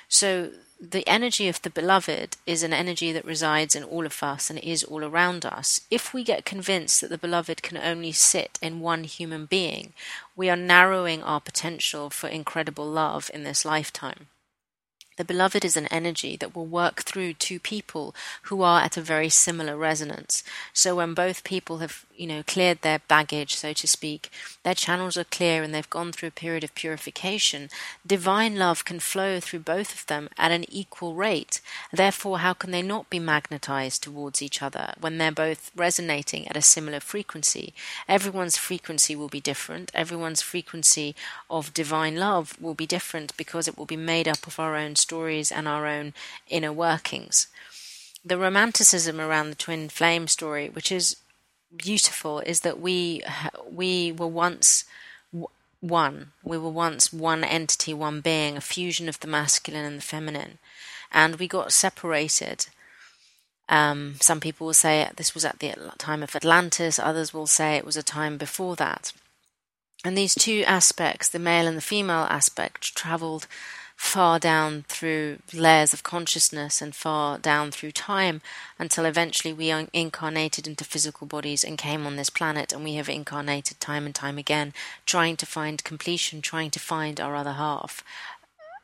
so 0.07 0.51
the 0.81 1.07
energy 1.07 1.47
of 1.47 1.61
the 1.61 1.69
beloved 1.69 2.37
is 2.47 2.63
an 2.63 2.73
energy 2.73 3.11
that 3.11 3.23
resides 3.23 3.75
in 3.75 3.83
all 3.83 4.05
of 4.05 4.23
us 4.23 4.49
and 4.49 4.57
is 4.59 4.83
all 4.83 5.03
around 5.03 5.45
us. 5.45 5.81
If 5.91 6.11
we 6.11 6.23
get 6.23 6.43
convinced 6.43 7.01
that 7.01 7.11
the 7.11 7.19
beloved 7.19 7.61
can 7.61 7.77
only 7.77 8.11
sit 8.11 8.57
in 8.63 8.79
one 8.79 9.03
human 9.03 9.45
being, 9.45 9.93
we 10.41 10.49
are 10.49 10.55
narrowing 10.55 11.21
our 11.21 11.39
potential 11.39 12.09
for 12.09 12.27
incredible 12.27 12.87
love 12.89 13.29
in 13.31 13.43
this 13.43 13.63
lifetime. 13.63 14.25
The 15.21 15.25
beloved 15.25 15.63
is 15.63 15.77
an 15.77 15.85
energy 15.91 16.35
that 16.37 16.55
will 16.55 16.65
work 16.65 17.03
through 17.03 17.35
two 17.35 17.59
people 17.59 18.15
who 18.45 18.63
are 18.63 18.81
at 18.81 18.97
a 18.97 19.01
very 19.01 19.29
similar 19.29 19.77
resonance. 19.77 20.43
So 20.73 20.95
when 20.95 21.13
both 21.13 21.43
people 21.43 21.77
have, 21.77 22.07
you 22.17 22.25
know, 22.25 22.41
cleared 22.41 22.81
their 22.81 23.01
baggage, 23.07 23.53
so 23.55 23.71
to 23.71 23.87
speak, 23.87 24.31
their 24.63 24.73
channels 24.73 25.17
are 25.17 25.23
clear 25.23 25.61
and 25.61 25.75
they've 25.75 25.87
gone 25.91 26.11
through 26.11 26.29
a 26.29 26.31
period 26.31 26.63
of 26.63 26.73
purification, 26.73 27.69
divine 28.03 28.55
love 28.55 28.83
can 28.83 28.99
flow 28.99 29.39
through 29.39 29.59
both 29.59 29.93
of 29.93 30.07
them 30.07 30.27
at 30.39 30.51
an 30.51 30.65
equal 30.73 31.13
rate. 31.13 31.61
Therefore, 31.93 32.39
how 32.39 32.53
can 32.53 32.71
they 32.71 32.81
not 32.81 33.11
be 33.11 33.19
magnetized 33.19 34.01
towards 34.01 34.41
each 34.41 34.63
other 34.63 34.95
when 34.99 35.19
they're 35.19 35.31
both 35.31 35.69
resonating 35.75 36.47
at 36.47 36.57
a 36.57 36.63
similar 36.63 36.99
frequency? 36.99 37.75
Everyone's 38.07 38.57
frequency 38.57 39.15
will 39.15 39.29
be 39.29 39.39
different. 39.39 39.91
Everyone's 39.93 40.41
frequency 40.41 41.15
of 41.47 41.75
divine 41.75 42.15
love 42.15 42.59
will 42.59 42.73
be 42.73 42.87
different 42.87 43.37
because 43.37 43.67
it 43.67 43.77
will 43.77 43.85
be 43.85 43.95
made 43.95 44.27
up 44.27 44.47
of 44.47 44.59
our 44.59 44.75
own 44.75 44.95
stories 45.11 45.51
and 45.51 45.67
our 45.67 45.85
own 45.85 46.13
inner 46.47 46.71
workings. 46.71 47.47
The 48.23 48.37
romanticism 48.37 49.19
around 49.19 49.49
the 49.49 49.63
twin 49.65 49.89
flame 49.89 50.27
story, 50.27 50.69
which 50.69 50.89
is 50.89 51.17
beautiful, 51.75 52.39
is 52.39 52.61
that 52.61 52.79
we 52.79 53.21
we 53.69 54.13
were 54.13 54.33
once 54.47 54.85
one. 55.81 56.31
We 56.43 56.57
were 56.57 56.69
once 56.87 57.11
one 57.11 57.43
entity, 57.43 57.93
one 57.93 58.21
being, 58.21 58.55
a 58.55 58.61
fusion 58.61 59.09
of 59.09 59.19
the 59.19 59.27
masculine 59.27 59.85
and 59.85 59.97
the 59.97 60.11
feminine. 60.13 60.59
And 61.11 61.35
we 61.35 61.47
got 61.47 61.73
separated. 61.73 62.67
Um, 63.67 64.15
some 64.21 64.39
people 64.39 64.67
will 64.67 64.73
say 64.85 65.09
this 65.15 65.33
was 65.33 65.45
at 65.45 65.59
the 65.59 65.73
time 65.97 66.23
of 66.23 66.35
Atlantis, 66.35 66.99
others 66.99 67.33
will 67.33 67.47
say 67.47 67.69
it 67.75 67.85
was 67.85 67.97
a 67.97 68.13
time 68.17 68.37
before 68.37 68.75
that. 68.77 69.13
And 70.05 70.17
these 70.17 70.35
two 70.35 70.63
aspects, 70.65 71.29
the 71.29 71.39
male 71.39 71.67
and 71.67 71.77
the 71.77 71.89
female 71.93 72.27
aspect, 72.29 72.95
traveled 72.95 73.47
far 74.01 74.39
down 74.39 74.83
through 74.89 75.37
layers 75.53 75.93
of 75.93 76.01
consciousness 76.03 76.81
and 76.81 76.93
far 76.93 77.37
down 77.37 77.71
through 77.71 77.91
time 77.91 78.41
until 78.79 79.05
eventually 79.05 79.53
we 79.53 79.71
are 79.71 79.85
incarnated 79.93 80.67
into 80.67 80.83
physical 80.83 81.25
bodies 81.27 81.63
and 81.63 81.77
came 81.77 82.05
on 82.05 82.15
this 82.17 82.29
planet 82.29 82.73
and 82.73 82.83
we 82.83 82.95
have 82.95 83.07
incarnated 83.07 83.79
time 83.79 84.05
and 84.05 84.15
time 84.15 84.37
again 84.39 84.73
trying 85.05 85.37
to 85.37 85.45
find 85.45 85.83
completion 85.83 86.41
trying 86.41 86.69
to 86.71 86.79
find 86.79 87.21
our 87.21 87.35
other 87.35 87.53
half. 87.53 88.03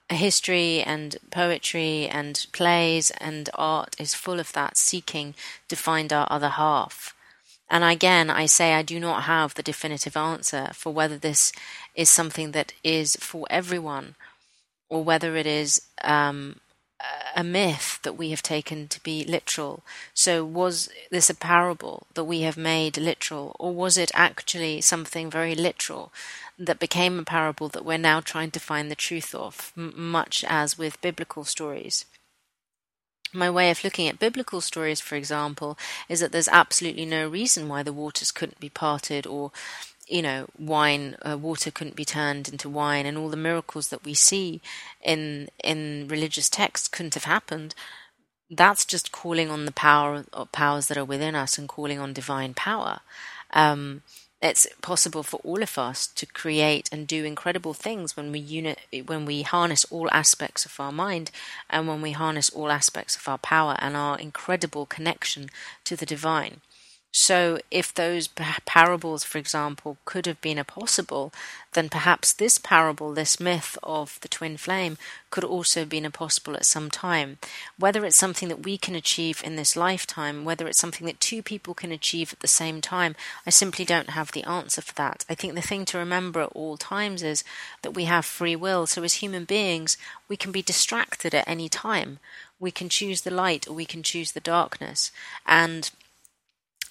History 0.07 0.81
and 0.81 1.17
poetry 1.31 2.07
and 2.07 2.45
plays 2.53 3.11
and 3.19 3.49
art 3.55 3.95
is 3.99 4.13
full 4.13 4.39
of 4.39 4.53
that 4.53 4.77
seeking 4.77 5.33
to 5.67 5.75
find 5.75 6.13
our 6.13 6.27
other 6.29 6.49
half. 6.49 7.15
And 7.69 7.83
again, 7.83 8.29
I 8.29 8.45
say 8.45 8.75
I 8.75 8.81
do 8.83 8.99
not 8.99 9.23
have 9.23 9.55
the 9.55 9.63
definitive 9.63 10.15
answer 10.15 10.69
for 10.73 10.93
whether 10.93 11.17
this 11.17 11.51
is 11.95 12.09
something 12.09 12.51
that 12.51 12.73
is 12.83 13.17
for 13.19 13.45
everyone 13.49 14.15
or 14.89 15.03
whether 15.03 15.35
it 15.35 15.45
is 15.45 15.81
um, 16.03 16.59
a 17.35 17.43
myth 17.43 17.99
that 18.03 18.17
we 18.17 18.31
have 18.31 18.41
taken 18.41 18.87
to 18.87 19.01
be 19.03 19.23
literal. 19.23 19.83
So, 20.13 20.43
was 20.43 20.89
this 21.11 21.29
a 21.29 21.35
parable 21.35 22.07
that 22.15 22.23
we 22.23 22.41
have 22.41 22.57
made 22.57 22.97
literal, 22.97 23.55
or 23.59 23.73
was 23.73 23.97
it 23.97 24.11
actually 24.13 24.81
something 24.81 25.29
very 25.29 25.55
literal 25.55 26.11
that 26.57 26.79
became 26.79 27.19
a 27.19 27.23
parable 27.23 27.69
that 27.69 27.85
we're 27.85 27.97
now 27.97 28.19
trying 28.19 28.51
to 28.51 28.59
find 28.59 28.89
the 28.89 28.95
truth 28.95 29.35
of, 29.35 29.71
m- 29.77 29.93
much 29.95 30.43
as 30.47 30.77
with 30.77 31.01
biblical 31.01 31.43
stories? 31.43 32.05
My 33.33 33.49
way 33.49 33.69
of 33.69 33.83
looking 33.83 34.07
at 34.07 34.19
biblical 34.19 34.61
stories, 34.61 35.01
for 35.01 35.15
example, 35.15 35.77
is 36.07 36.21
that 36.21 36.31
there's 36.31 36.47
absolutely 36.47 37.05
no 37.05 37.27
reason 37.27 37.67
why 37.67 37.83
the 37.83 37.93
waters 37.93 38.31
couldn't 38.31 38.59
be 38.59 38.69
parted 38.69 39.27
or 39.27 39.51
you 40.07 40.21
know, 40.21 40.47
wine, 40.57 41.17
uh, 41.27 41.37
water 41.37 41.71
couldn't 41.71 41.95
be 41.95 42.05
turned 42.05 42.47
into 42.49 42.69
wine, 42.69 43.05
and 43.05 43.17
all 43.17 43.29
the 43.29 43.37
miracles 43.37 43.89
that 43.89 44.05
we 44.05 44.13
see 44.13 44.61
in 45.01 45.49
in 45.63 46.07
religious 46.07 46.49
texts 46.49 46.87
couldn't 46.87 47.15
have 47.15 47.25
happened. 47.25 47.75
That's 48.49 48.85
just 48.85 49.11
calling 49.11 49.49
on 49.49 49.65
the 49.65 49.71
power 49.73 50.23
powers 50.51 50.87
that 50.87 50.97
are 50.97 51.05
within 51.05 51.35
us 51.35 51.57
and 51.57 51.67
calling 51.67 51.99
on 51.99 52.13
divine 52.13 52.53
power. 52.53 53.01
Um, 53.51 54.03
it's 54.41 54.67
possible 54.81 55.23
for 55.23 55.39
all 55.43 55.63
of 55.63 55.77
us 55.79 56.05
to 56.05 56.25
create 56.27 56.89
and 56.91 57.07
do 57.07 57.25
incredible 57.25 57.73
things 57.73 58.15
when 58.15 58.31
we 58.31 58.39
unit 58.39 58.79
when 59.07 59.25
we 59.25 59.41
harness 59.41 59.83
all 59.85 60.09
aspects 60.11 60.63
of 60.65 60.79
our 60.79 60.91
mind 60.91 61.31
and 61.69 61.87
when 61.87 62.01
we 62.03 62.11
harness 62.11 62.49
all 62.51 62.71
aspects 62.71 63.15
of 63.15 63.27
our 63.27 63.39
power 63.39 63.75
and 63.79 63.97
our 63.97 64.17
incredible 64.19 64.85
connection 64.85 65.49
to 65.83 65.95
the 65.95 66.05
divine. 66.05 66.61
So, 67.19 67.57
if 67.71 67.91
those 67.91 68.27
parables, 68.27 69.23
for 69.23 69.39
example, 69.39 69.97
could 70.05 70.27
have 70.27 70.39
been 70.39 70.59
a 70.59 70.63
possible, 70.63 71.33
then 71.73 71.89
perhaps 71.89 72.31
this 72.31 72.59
parable, 72.59 73.11
this 73.11 73.39
myth 73.39 73.75
of 73.81 74.19
the 74.21 74.27
twin 74.27 74.55
flame, 74.55 74.99
could 75.31 75.43
also 75.43 75.79
have 75.79 75.89
been 75.89 76.05
a 76.05 76.11
possible 76.11 76.53
at 76.53 76.67
some 76.67 76.91
time. 76.91 77.39
Whether 77.79 78.05
it's 78.05 78.15
something 78.15 78.49
that 78.49 78.63
we 78.63 78.77
can 78.77 78.93
achieve 78.93 79.41
in 79.43 79.55
this 79.55 79.75
lifetime, 79.75 80.45
whether 80.45 80.67
it's 80.67 80.77
something 80.77 81.07
that 81.07 81.19
two 81.19 81.41
people 81.41 81.73
can 81.73 81.91
achieve 81.91 82.33
at 82.33 82.41
the 82.41 82.47
same 82.47 82.81
time, 82.81 83.15
I 83.47 83.49
simply 83.49 83.83
don't 83.83 84.11
have 84.11 84.31
the 84.31 84.43
answer 84.43 84.83
for 84.83 84.93
that. 84.93 85.25
I 85.27 85.33
think 85.33 85.55
the 85.55 85.61
thing 85.61 85.85
to 85.85 85.97
remember 85.97 86.41
at 86.41 86.51
all 86.53 86.77
times 86.77 87.23
is 87.23 87.43
that 87.81 87.95
we 87.95 88.03
have 88.03 88.25
free 88.25 88.55
will. 88.55 88.85
So, 88.85 89.01
as 89.01 89.15
human 89.15 89.45
beings, 89.45 89.97
we 90.29 90.37
can 90.37 90.51
be 90.51 90.61
distracted 90.61 91.33
at 91.33 91.47
any 91.47 91.67
time. 91.67 92.19
We 92.59 92.69
can 92.69 92.89
choose 92.89 93.21
the 93.21 93.31
light 93.31 93.67
or 93.67 93.73
we 93.73 93.85
can 93.85 94.03
choose 94.03 94.33
the 94.33 94.39
darkness. 94.39 95.11
And 95.47 95.89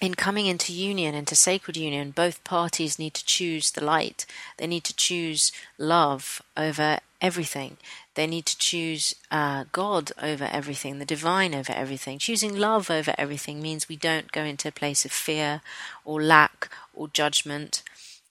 in 0.00 0.14
coming 0.14 0.46
into 0.46 0.72
union, 0.72 1.14
into 1.14 1.34
sacred 1.34 1.76
union, 1.76 2.10
both 2.10 2.44
parties 2.44 2.98
need 2.98 3.14
to 3.14 3.24
choose 3.24 3.70
the 3.70 3.84
light. 3.84 4.26
They 4.58 4.66
need 4.66 4.84
to 4.84 4.94
choose 4.94 5.52
love 5.78 6.42
over 6.56 6.98
everything. 7.20 7.78
They 8.14 8.26
need 8.26 8.46
to 8.46 8.58
choose 8.58 9.14
uh, 9.30 9.64
God 9.72 10.12
over 10.20 10.44
everything, 10.44 10.98
the 10.98 11.04
divine 11.04 11.54
over 11.54 11.72
everything. 11.72 12.18
Choosing 12.18 12.56
love 12.56 12.90
over 12.90 13.14
everything 13.16 13.62
means 13.62 13.88
we 13.88 13.96
don't 13.96 14.32
go 14.32 14.42
into 14.42 14.68
a 14.68 14.72
place 14.72 15.04
of 15.04 15.12
fear 15.12 15.60
or 16.04 16.22
lack 16.22 16.70
or 16.94 17.08
judgment 17.08 17.82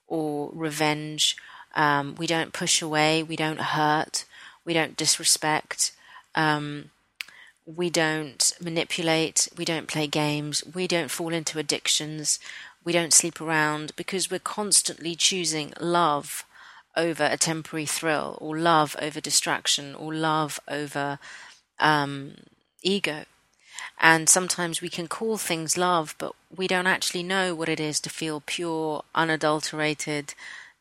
or 0.07 0.51
revenge. 0.53 1.35
Um, 1.75 2.15
we 2.15 2.27
don't 2.27 2.53
push 2.53 2.81
away. 2.81 3.23
We 3.23 3.35
don't 3.35 3.59
hurt. 3.59 4.25
We 4.63 4.73
don't 4.73 4.97
disrespect. 4.97 5.91
Um, 6.35 6.91
we 7.65 7.89
don't 7.89 8.53
manipulate, 8.61 9.47
we 9.57 9.65
don't 9.65 9.87
play 9.87 10.07
games, 10.07 10.63
we 10.73 10.87
don't 10.87 11.09
fall 11.09 11.33
into 11.33 11.59
addictions, 11.59 12.39
we 12.83 12.93
don't 12.93 13.13
sleep 13.13 13.41
around 13.41 13.95
because 13.95 14.29
we're 14.29 14.39
constantly 14.39 15.15
choosing 15.15 15.73
love 15.79 16.45
over 16.95 17.25
a 17.25 17.37
temporary 17.37 17.85
thrill, 17.85 18.37
or 18.39 18.57
love 18.57 18.95
over 19.01 19.19
distraction, 19.19 19.95
or 19.95 20.13
love 20.13 20.59
over 20.67 21.19
um, 21.79 22.35
ego. 22.81 23.25
And 23.99 24.29
sometimes 24.29 24.81
we 24.81 24.89
can 24.89 25.07
call 25.07 25.37
things 25.37 25.77
love, 25.77 26.15
but 26.17 26.33
we 26.55 26.67
don't 26.67 26.87
actually 26.87 27.23
know 27.23 27.53
what 27.53 27.69
it 27.69 27.79
is 27.79 27.99
to 28.01 28.09
feel 28.09 28.41
pure, 28.45 29.03
unadulterated, 29.13 30.33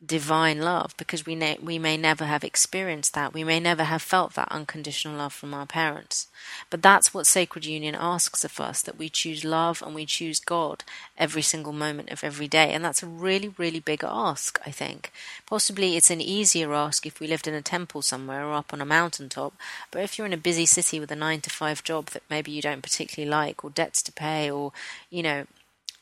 divine 0.06 0.60
love 0.60 0.94
because 0.96 1.24
we 1.24 1.34
ne- 1.34 1.58
we 1.62 1.78
may 1.78 1.96
never 1.96 2.24
have 2.24 2.44
experienced 2.44 3.14
that. 3.14 3.32
We 3.32 3.44
may 3.44 3.60
never 3.60 3.84
have 3.84 4.02
felt 4.02 4.34
that 4.34 4.50
unconditional 4.50 5.16
love 5.16 5.32
from 5.32 5.54
our 5.54 5.66
parents. 5.66 6.28
But 6.70 6.82
that's 6.82 7.14
what 7.14 7.26
sacred 7.26 7.64
union 7.64 7.94
asks 7.94 8.44
of 8.44 8.60
us 8.60 8.82
that 8.82 8.98
we 8.98 9.08
choose 9.08 9.44
love 9.44 9.82
and 9.82 9.94
we 9.94 10.06
choose 10.06 10.40
God 10.40 10.84
every 11.16 11.42
single 11.42 11.72
moment 11.72 12.10
of 12.10 12.24
every 12.24 12.48
day. 12.48 12.72
And 12.72 12.84
that's 12.84 13.02
a 13.02 13.06
really 13.06 13.48
really 13.56 13.80
big 13.80 14.04
ask, 14.04 14.60
I 14.66 14.70
think. 14.70 15.12
Possibly 15.46 15.96
it's 15.96 16.10
an 16.10 16.20
easier 16.20 16.74
ask 16.74 17.06
if 17.06 17.20
we 17.20 17.26
lived 17.26 17.46
in 17.46 17.54
a 17.54 17.62
temple 17.62 18.02
somewhere 18.02 18.44
or 18.44 18.54
up 18.54 18.72
on 18.72 18.80
a 18.80 18.86
mountaintop, 18.86 19.54
but 19.90 20.02
if 20.02 20.18
you're 20.18 20.26
in 20.26 20.32
a 20.32 20.38
busy 20.38 20.66
city 20.66 21.00
with 21.00 21.10
a 21.10 21.16
9 21.16 21.40
to 21.42 21.50
5 21.50 21.84
job 21.84 22.06
that 22.06 22.22
maybe 22.28 22.50
you 22.50 22.62
don't 22.62 22.82
particularly 22.82 23.30
like 23.30 23.64
or 23.64 23.70
debts 23.70 24.02
to 24.02 24.12
pay 24.12 24.50
or 24.50 24.72
you 25.10 25.22
know 25.22 25.46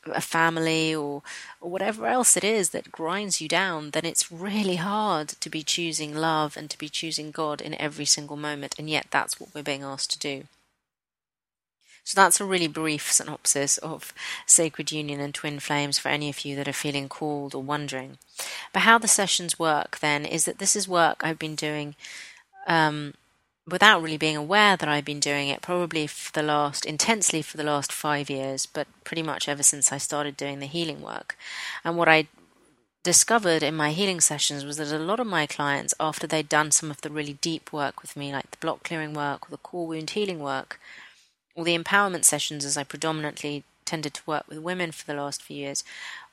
a 0.07 0.21
family 0.21 0.93
or 0.93 1.21
or 1.61 1.69
whatever 1.69 2.05
else 2.07 2.35
it 2.35 2.43
is 2.43 2.69
that 2.69 2.91
grinds 2.91 3.39
you 3.41 3.47
down, 3.47 3.91
then 3.91 4.05
it's 4.05 4.31
really 4.31 4.75
hard 4.75 5.29
to 5.29 5.49
be 5.49 5.63
choosing 5.63 6.15
love 6.15 6.57
and 6.57 6.69
to 6.69 6.77
be 6.77 6.89
choosing 6.89 7.31
God 7.31 7.61
in 7.61 7.73
every 7.75 8.05
single 8.05 8.37
moment, 8.37 8.75
and 8.77 8.89
yet 8.89 9.07
that's 9.11 9.39
what 9.39 9.49
we're 9.53 9.63
being 9.63 9.83
asked 9.83 10.11
to 10.11 10.19
do. 10.19 10.43
So 12.03 12.19
that's 12.19 12.41
a 12.41 12.45
really 12.45 12.67
brief 12.67 13.11
synopsis 13.11 13.77
of 13.77 14.13
Sacred 14.45 14.91
Union 14.91 15.21
and 15.21 15.33
Twin 15.33 15.59
Flames 15.59 15.97
for 15.97 16.09
any 16.09 16.29
of 16.29 16.43
you 16.43 16.55
that 16.57 16.67
are 16.67 16.73
feeling 16.73 17.07
called 17.07 17.55
or 17.55 17.63
wondering. 17.63 18.17
But 18.73 18.81
how 18.81 18.97
the 18.97 19.07
sessions 19.07 19.57
work 19.57 19.99
then 19.99 20.25
is 20.25 20.43
that 20.43 20.57
this 20.57 20.75
is 20.75 20.87
work 20.87 21.21
I've 21.23 21.39
been 21.39 21.55
doing 21.55 21.95
um, 22.67 23.13
without 23.65 24.01
really 24.01 24.17
being 24.17 24.35
aware 24.35 24.75
that 24.75 24.89
I've 24.89 25.05
been 25.05 25.19
doing 25.19 25.47
it 25.47 25.61
probably 25.61 26.05
for 26.07 26.31
the 26.33 26.43
last 26.43 26.85
intensely 26.85 27.41
for 27.41 27.57
the 27.57 27.63
last 27.63 27.91
five 27.91 28.29
years, 28.29 28.65
but 28.65 28.87
pretty 29.03 29.23
much 29.23 29.47
ever 29.47 29.63
since 29.63 29.91
I 29.91 29.97
started 29.97 30.35
doing 30.35 30.59
the 30.59 30.65
healing 30.65 31.01
work. 31.01 31.37
And 31.83 31.97
what 31.97 32.09
I 32.09 32.27
discovered 33.03 33.63
in 33.63 33.75
my 33.75 33.91
healing 33.91 34.21
sessions 34.21 34.65
was 34.65 34.77
that 34.77 34.91
a 34.91 34.99
lot 34.99 35.19
of 35.19 35.27
my 35.27 35.45
clients, 35.45 35.93
after 35.99 36.27
they'd 36.27 36.49
done 36.49 36.71
some 36.71 36.91
of 36.91 37.01
the 37.01 37.09
really 37.09 37.33
deep 37.33 37.71
work 37.71 38.01
with 38.01 38.15
me, 38.17 38.31
like 38.31 38.51
the 38.51 38.57
block 38.57 38.83
clearing 38.83 39.13
work 39.13 39.47
or 39.47 39.51
the 39.51 39.57
core 39.57 39.87
wound 39.87 40.09
healing 40.09 40.39
work, 40.39 40.79
or 41.55 41.63
the 41.63 41.77
empowerment 41.77 42.25
sessions, 42.25 42.65
as 42.65 42.77
I 42.77 42.83
predominantly 42.83 43.63
tended 43.85 44.13
to 44.13 44.21
work 44.25 44.45
with 44.47 44.57
women 44.59 44.91
for 44.91 45.05
the 45.05 45.13
last 45.13 45.41
few 45.41 45.57
years, 45.57 45.83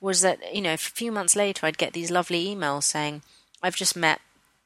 was 0.01 0.21
that, 0.23 0.39
you 0.55 0.63
know, 0.63 0.75
a 0.75 0.79
few 0.79 1.13
months 1.13 1.37
later 1.37 1.67
I'd 1.67 1.79
get 1.79 1.93
these 1.93 2.11
lovely 2.11 2.47
emails 2.47 2.85
saying, 2.85 3.23
I've 3.63 3.77
just 3.77 3.97
met 3.97 4.21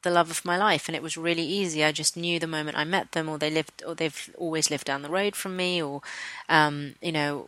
the 0.05 0.11
love 0.11 0.29
of 0.31 0.45
my 0.45 0.55
life, 0.55 0.87
and 0.87 0.95
it 0.95 1.01
was 1.01 1.17
really 1.17 1.43
easy. 1.43 1.83
I 1.83 1.91
just 1.91 2.15
knew 2.15 2.39
the 2.39 2.47
moment 2.47 2.77
I 2.77 2.85
met 2.85 3.11
them, 3.11 3.27
or 3.27 3.37
they 3.37 3.49
lived, 3.49 3.83
or 3.85 3.95
they've 3.95 4.29
always 4.37 4.69
lived 4.69 4.85
down 4.85 5.01
the 5.01 5.09
road 5.09 5.35
from 5.35 5.57
me, 5.57 5.81
or 5.81 6.01
um, 6.47 6.95
you 7.01 7.11
know, 7.11 7.47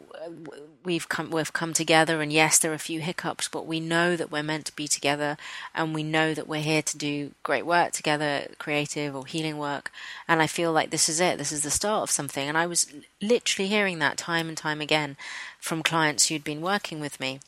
we've 0.84 1.08
come 1.08 1.30
we've 1.30 1.54
come 1.54 1.72
together. 1.72 2.20
And 2.22 2.34
yes, 2.34 2.58
there 2.58 2.72
are 2.72 2.76
a 2.76 2.80
few 2.80 3.00
hiccups, 3.00 3.48
but 3.48 3.68
we 3.68 3.80
know 3.80 4.18
that 4.18 4.32
we're 4.32 4.44
meant 4.44 4.66
to 4.66 4.76
be 4.76 4.88
together, 4.88 5.38
and 5.74 5.94
we 5.94 6.04
know 6.04 6.34
that 6.34 6.48
we're 6.48 6.62
here 6.62 6.82
to 6.82 6.98
do 6.98 7.32
great 7.44 7.66
work 7.66 7.94
together, 7.94 8.48
creative 8.58 9.16
or 9.16 9.26
healing 9.26 9.58
work. 9.58 9.92
And 10.28 10.42
I 10.42 10.48
feel 10.48 10.74
like 10.74 10.90
this 10.90 11.08
is 11.08 11.22
it. 11.22 11.38
This 11.38 11.52
is 11.52 11.62
the 11.62 11.72
start 11.72 12.04
of 12.04 12.12
something. 12.12 12.50
And 12.50 12.58
I 12.58 12.66
was 12.66 12.92
literally 13.22 13.70
hearing 13.70 14.00
that 14.00 14.18
time 14.18 14.50
and 14.50 14.58
time 14.58 14.82
again 14.82 15.16
from 15.60 15.84
clients 15.84 16.28
who'd 16.28 16.44
been 16.44 16.62
working 16.62 17.00
with 17.00 17.20
me 17.20 17.40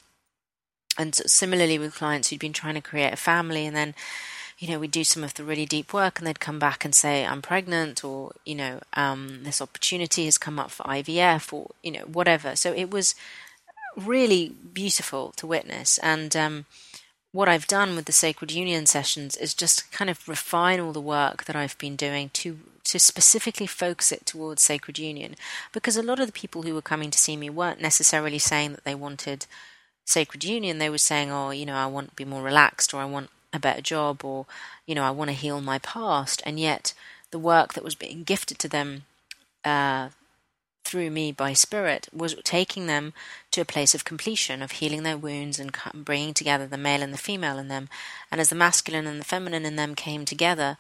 and 0.99 1.15
similarly 1.15 1.79
with 1.79 1.95
clients 1.95 2.29
who'd 2.29 2.39
been 2.39 2.53
trying 2.53 2.75
to 2.75 2.81
create 2.81 3.13
a 3.13 3.17
family 3.17 3.65
and 3.65 3.75
then 3.75 3.95
you 4.59 4.67
know, 4.67 4.77
we'd 4.77 4.91
do 4.91 5.05
some 5.05 5.23
of 5.23 5.33
the 5.35 5.43
really 5.45 5.65
deep 5.65 5.93
work 5.93 6.19
and 6.19 6.27
they'd 6.27 6.41
come 6.41 6.59
back 6.59 6.83
and 6.83 6.93
say, 6.93 7.25
I'm 7.25 7.41
pregnant, 7.41 8.03
or, 8.03 8.33
you 8.45 8.55
know, 8.55 8.81
um, 8.93 9.39
this 9.43 9.61
opportunity 9.61 10.25
has 10.25 10.37
come 10.37 10.59
up 10.59 10.69
for 10.69 10.83
IVF, 10.83 11.53
or, 11.53 11.71
you 11.81 11.91
know, 11.91 12.01
whatever. 12.01 12.57
So 12.57 12.73
it 12.73 12.91
was 12.91 13.15
really 13.95 14.49
beautiful 14.73 15.31
to 15.37 15.47
witness. 15.47 15.97
And 15.99 16.35
um, 16.35 16.65
what 17.31 17.47
I've 17.47 17.67
done 17.67 17.95
with 17.95 18.03
the 18.03 18.11
Sacred 18.11 18.51
Union 18.51 18.85
sessions 18.85 19.37
is 19.37 19.53
just 19.53 19.89
kind 19.93 20.09
of 20.09 20.27
refine 20.27 20.81
all 20.81 20.91
the 20.91 20.99
work 20.99 21.45
that 21.45 21.55
I've 21.55 21.77
been 21.77 21.95
doing 21.95 22.29
to 22.33 22.59
to 22.85 22.97
specifically 22.97 23.67
focus 23.67 24.11
it 24.11 24.25
towards 24.25 24.63
Sacred 24.63 24.97
Union 24.97 25.35
because 25.73 25.95
a 25.95 26.01
lot 26.01 26.19
of 26.19 26.25
the 26.25 26.33
people 26.33 26.63
who 26.63 26.73
were 26.73 26.81
coming 26.81 27.11
to 27.11 27.19
see 27.19 27.37
me 27.37 27.47
weren't 27.47 27.79
necessarily 27.79 28.39
saying 28.39 28.71
that 28.71 28.83
they 28.83 28.95
wanted 28.95 29.45
Sacred 30.05 30.43
Union. 30.43 30.79
They 30.79 30.89
were 30.89 30.97
saying, 30.97 31.29
"Oh, 31.29 31.51
you 31.51 31.67
know, 31.67 31.75
I 31.75 31.85
want 31.85 32.09
to 32.09 32.15
be 32.15 32.25
more 32.25 32.41
relaxed 32.41 32.91
or 32.91 32.97
I 32.99 33.05
want 33.05 33.29
a 33.53 33.59
better 33.59 33.81
job 33.81 34.23
or 34.23 34.45
you 34.85 34.95
know, 34.95 35.03
I 35.03 35.11
want 35.11 35.29
to 35.29 35.35
heal 35.35 35.61
my 35.61 35.79
past." 35.79 36.41
And 36.45 36.59
yet 36.59 36.93
the 37.31 37.39
work 37.39 37.73
that 37.73 37.83
was 37.83 37.95
being 37.95 38.23
gifted 38.23 38.59
to 38.59 38.67
them 38.67 39.03
uh, 39.63 40.09
through 40.83 41.11
me 41.11 41.31
by 41.31 41.53
spirit 41.53 42.07
was 42.11 42.35
taking 42.43 42.87
them 42.87 43.13
to 43.51 43.61
a 43.61 43.65
place 43.65 43.93
of 43.93 44.05
completion, 44.05 44.61
of 44.63 44.71
healing 44.71 45.03
their 45.03 45.17
wounds 45.17 45.59
and 45.59 45.71
bringing 45.93 46.33
together 46.33 46.65
the 46.65 46.77
male 46.77 47.03
and 47.03 47.13
the 47.13 47.17
female 47.17 47.59
in 47.59 47.67
them. 47.67 47.89
And 48.31 48.41
as 48.41 48.49
the 48.49 48.55
masculine 48.55 49.05
and 49.05 49.19
the 49.19 49.25
feminine 49.25 49.65
in 49.65 49.75
them 49.75 49.93
came 49.93 50.25
together, 50.25 50.77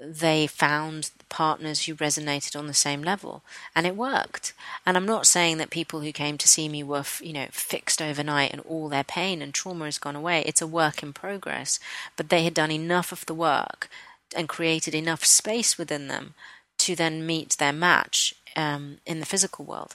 they 0.00 0.46
found 0.46 1.10
partners 1.28 1.84
who 1.84 1.94
resonated 1.94 2.58
on 2.58 2.66
the 2.66 2.74
same 2.74 3.02
level. 3.02 3.42
And 3.74 3.86
it 3.86 3.96
worked. 3.96 4.52
And 4.84 4.96
i'm 4.96 5.06
not 5.06 5.26
saying 5.26 5.58
that 5.58 5.70
people 5.70 6.00
who 6.00 6.12
came 6.12 6.36
to 6.38 6.48
see 6.48 6.68
me 6.68 6.82
were 6.82 7.04
you 7.20 7.32
know 7.32 7.46
fixed 7.50 8.02
overnight 8.02 8.52
and 8.52 8.60
all 8.62 8.88
their 8.88 9.04
pain 9.04 9.40
and 9.40 9.54
trauma 9.54 9.84
has 9.86 9.98
gone 9.98 10.16
away. 10.16 10.42
It's 10.46 10.62
a 10.62 10.66
work 10.66 11.02
in 11.02 11.12
progress. 11.12 11.78
But 12.16 12.28
they 12.28 12.44
had 12.44 12.54
done 12.54 12.70
enough 12.70 13.12
of 13.12 13.26
the 13.26 13.34
work 13.34 13.88
and 14.36 14.48
created 14.48 14.94
enough 14.94 15.24
space 15.24 15.78
within 15.78 16.08
them 16.08 16.34
to 16.78 16.96
then 16.96 17.26
meet 17.26 17.56
their 17.58 17.72
match 17.72 18.34
um, 18.56 18.98
in 19.06 19.20
the 19.20 19.26
physical 19.26 19.64
world. 19.64 19.94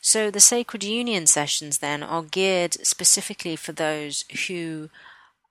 So 0.00 0.30
the 0.30 0.40
sacred 0.40 0.82
union 0.82 1.26
sessions 1.26 1.78
then 1.78 2.02
are 2.02 2.22
geared 2.22 2.74
specifically 2.86 3.56
for 3.56 3.72
those 3.72 4.24
who 4.46 4.90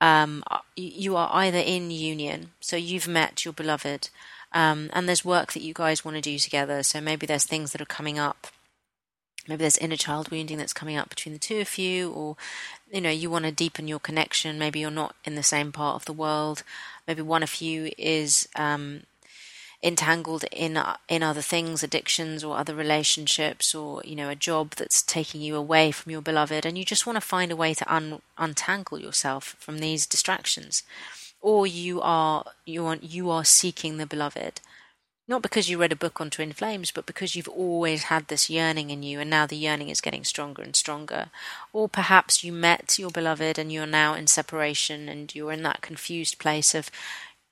um, 0.02 0.44
you 0.76 1.16
are 1.16 1.30
either 1.32 1.60
in 1.60 1.92
union, 1.92 2.52
so 2.60 2.76
you've 2.76 3.08
met 3.08 3.46
your 3.46 3.54
beloved, 3.54 4.10
um, 4.52 4.90
and 4.94 5.08
there's 5.08 5.24
work 5.24 5.54
that 5.54 5.62
you 5.62 5.76
guys 5.76 6.04
want 6.04 6.16
to 6.16 6.22
do 6.22 6.40
together. 6.40 6.82
So 6.82 7.00
maybe 7.00 7.28
there's 7.28 7.46
things 7.46 7.72
that 7.72 7.82
are 7.82 7.86
coming 7.86 8.18
up. 8.18 8.48
Maybe 9.48 9.62
there's 9.62 9.78
inner 9.78 9.96
child 9.96 10.30
wounding 10.32 10.58
that's 10.58 10.74
coming 10.74 10.98
up 10.98 11.10
between 11.10 11.34
the 11.34 11.40
two 11.40 11.62
of 11.62 11.78
you, 11.78 12.12
or 12.12 12.36
you 12.92 13.00
know 13.00 13.12
you 13.12 13.30
want 13.30 13.46
to 13.46 13.52
deepen 13.52 13.88
your 13.88 14.00
connection. 14.00 14.58
Maybe 14.58 14.80
you're 14.80 14.90
not 14.90 15.16
in 15.24 15.36
the 15.36 15.44
same 15.44 15.72
part 15.72 15.96
of 15.96 16.06
the 16.06 16.14
world. 16.14 16.64
Maybe 17.08 17.22
one 17.22 17.44
of 17.44 17.62
you 17.62 17.92
is 17.98 18.50
um, 18.56 19.04
entangled 19.84 20.46
in 20.52 20.78
uh, 20.78 20.98
in 21.08 21.24
other 21.24 21.42
things, 21.42 21.84
addictions 21.84 22.44
or 22.44 22.58
other 22.58 22.76
relationships, 22.76 23.74
or 23.74 24.02
you 24.06 24.16
know 24.16 24.30
a 24.30 24.36
job 24.36 24.72
that's 24.72 25.02
taking 25.02 25.42
you 25.42 25.56
away 25.56 25.92
from 25.92 26.12
your 26.12 26.22
beloved, 26.22 26.66
and 26.66 26.78
you 26.78 26.86
just 26.86 27.06
want 27.06 27.18
to 27.18 27.22
find 27.22 27.52
a 27.52 27.56
way 27.56 27.74
to 27.74 27.94
un- 27.94 28.22
untangle 28.38 29.00
yourself 29.00 29.56
from 29.60 29.80
these 29.80 30.06
distractions, 30.06 30.84
or 31.42 31.66
you 31.66 32.02
are 32.02 32.46
you 32.66 32.86
are 32.86 32.98
you 33.02 33.30
are 33.30 33.46
seeking 33.46 33.98
the 33.98 34.06
beloved. 34.06 34.62
Not 35.28 35.44
because 35.44 35.70
you 35.70 35.78
read 35.78 35.94
a 35.94 35.96
book 35.96 36.20
on 36.20 36.30
twin 36.30 36.52
flames, 36.52 36.92
but 36.92 37.06
because 37.06 37.36
you've 37.36 37.48
always 37.48 38.04
had 38.04 38.28
this 38.28 38.50
yearning 38.50 38.90
in 38.90 39.02
you, 39.02 39.20
and 39.22 39.30
now 39.30 39.46
the 39.46 39.56
yearning 39.56 39.88
is 39.88 40.02
getting 40.02 40.26
stronger 40.26 40.62
and 40.62 40.76
stronger. 40.76 41.30
Or 41.72 41.88
perhaps 41.88 42.44
you 42.44 42.52
met 42.52 43.00
your 43.00 43.12
beloved 43.12 43.58
and 43.58 43.72
you're 43.72 43.86
now 43.86 44.14
in 44.14 44.28
separation 44.28 45.08
and 45.08 45.34
you're 45.34 45.54
in 45.54 45.64
that 45.64 45.82
confused 45.82 46.38
place 46.38 46.76
of 46.76 46.92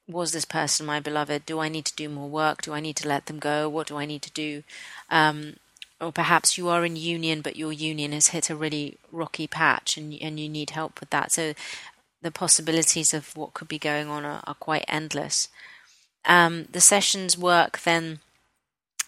was 0.10 0.32
this 0.32 0.46
person 0.46 0.86
my 0.86 1.00
beloved? 1.00 1.46
Do 1.46 1.60
I 1.60 1.70
need 1.70 1.86
to 1.86 1.96
do 1.96 2.10
more 2.10 2.28
work? 2.28 2.64
Do 2.64 2.74
I 2.74 2.80
need 2.80 2.96
to 2.98 3.08
let 3.08 3.28
them 3.28 3.38
go? 3.38 3.70
What 3.70 3.88
do 3.88 3.98
I 3.98 4.06
need 4.06 4.24
to 4.24 4.32
do? 4.32 4.64
Um, 5.10 5.58
or 6.02 6.12
perhaps 6.12 6.58
you 6.58 6.68
are 6.68 6.84
in 6.84 6.96
union, 6.96 7.42
but 7.42 7.58
your 7.58 7.72
union 7.72 8.12
has 8.14 8.30
hit 8.30 8.50
a 8.50 8.56
really 8.56 8.98
rocky 9.12 9.48
patch, 9.48 9.98
and 9.98 10.14
and 10.22 10.40
you 10.40 10.50
need 10.50 10.72
help 10.72 11.00
with 11.00 11.12
that. 11.12 11.32
So 11.32 11.54
the 12.22 12.32
possibilities 12.32 13.14
of 13.14 13.36
what 13.38 13.54
could 13.54 13.68
be 13.68 13.80
going 13.80 14.08
on 14.08 14.26
are, 14.26 14.42
are 14.48 14.56
quite 14.56 14.86
endless. 14.88 15.50
Um, 16.26 16.68
the 16.72 16.82
sessions 16.82 17.38
work 17.38 17.80
then. 17.80 18.20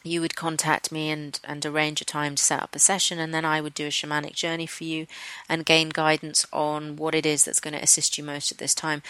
You 0.03 0.19
would 0.21 0.35
contact 0.35 0.91
me 0.91 1.11
and, 1.11 1.39
and 1.43 1.63
arrange 1.63 2.01
a 2.01 2.05
time 2.05 2.33
to 2.33 2.43
set 2.43 2.63
up 2.63 2.75
a 2.75 2.79
session, 2.79 3.19
and 3.19 3.31
then 3.35 3.45
I 3.45 3.61
would 3.61 3.75
do 3.75 3.85
a 3.85 3.89
shamanic 3.89 4.33
journey 4.33 4.65
for 4.65 4.83
you 4.83 5.05
and 5.47 5.63
gain 5.63 5.89
guidance 5.89 6.43
on 6.51 6.95
what 6.95 7.13
it 7.13 7.23
is 7.23 7.45
that's 7.45 7.59
going 7.59 7.75
to 7.75 7.83
assist 7.83 8.17
you 8.17 8.23
most 8.23 8.51
at 8.51 8.57
this 8.57 8.73
time. 8.73 9.03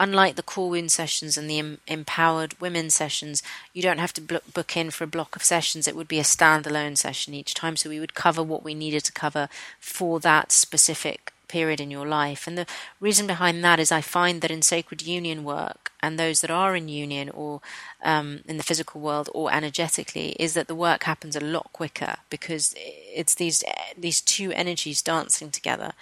Unlike 0.00 0.36
the 0.36 0.42
Core 0.42 0.70
Wound 0.70 0.90
sessions 0.90 1.36
and 1.36 1.48
the 1.48 1.76
Empowered 1.86 2.58
Women 2.58 2.88
sessions, 2.88 3.42
you 3.74 3.82
don't 3.82 3.98
have 3.98 4.14
to 4.14 4.22
book 4.22 4.74
in 4.74 4.90
for 4.90 5.04
a 5.04 5.06
block 5.06 5.36
of 5.36 5.44
sessions. 5.44 5.86
It 5.86 5.94
would 5.94 6.08
be 6.08 6.18
a 6.18 6.22
standalone 6.22 6.96
session 6.96 7.34
each 7.34 7.52
time. 7.52 7.76
So 7.76 7.90
we 7.90 8.00
would 8.00 8.14
cover 8.14 8.42
what 8.42 8.64
we 8.64 8.72
needed 8.72 9.04
to 9.04 9.12
cover 9.12 9.50
for 9.78 10.18
that 10.20 10.52
specific 10.52 11.34
period 11.48 11.82
in 11.82 11.90
your 11.90 12.06
life. 12.06 12.46
And 12.46 12.56
the 12.56 12.66
reason 12.98 13.26
behind 13.26 13.62
that 13.62 13.78
is 13.78 13.92
I 13.92 14.00
find 14.00 14.40
that 14.40 14.50
in 14.50 14.62
sacred 14.62 15.02
union 15.02 15.44
work 15.44 15.92
and 16.00 16.18
those 16.18 16.40
that 16.40 16.50
are 16.50 16.74
in 16.74 16.88
union 16.88 17.28
or 17.28 17.60
um, 18.02 18.40
in 18.46 18.56
the 18.56 18.62
physical 18.62 19.02
world 19.02 19.28
or 19.34 19.52
energetically 19.52 20.30
is 20.38 20.54
that 20.54 20.66
the 20.66 20.74
work 20.74 21.02
happens 21.02 21.36
a 21.36 21.40
lot 21.40 21.68
quicker 21.74 22.16
because 22.30 22.74
it's 22.78 23.34
these 23.34 23.62
these 23.98 24.22
two 24.22 24.52
energies 24.52 25.02
dancing 25.02 25.50
together. 25.50 25.92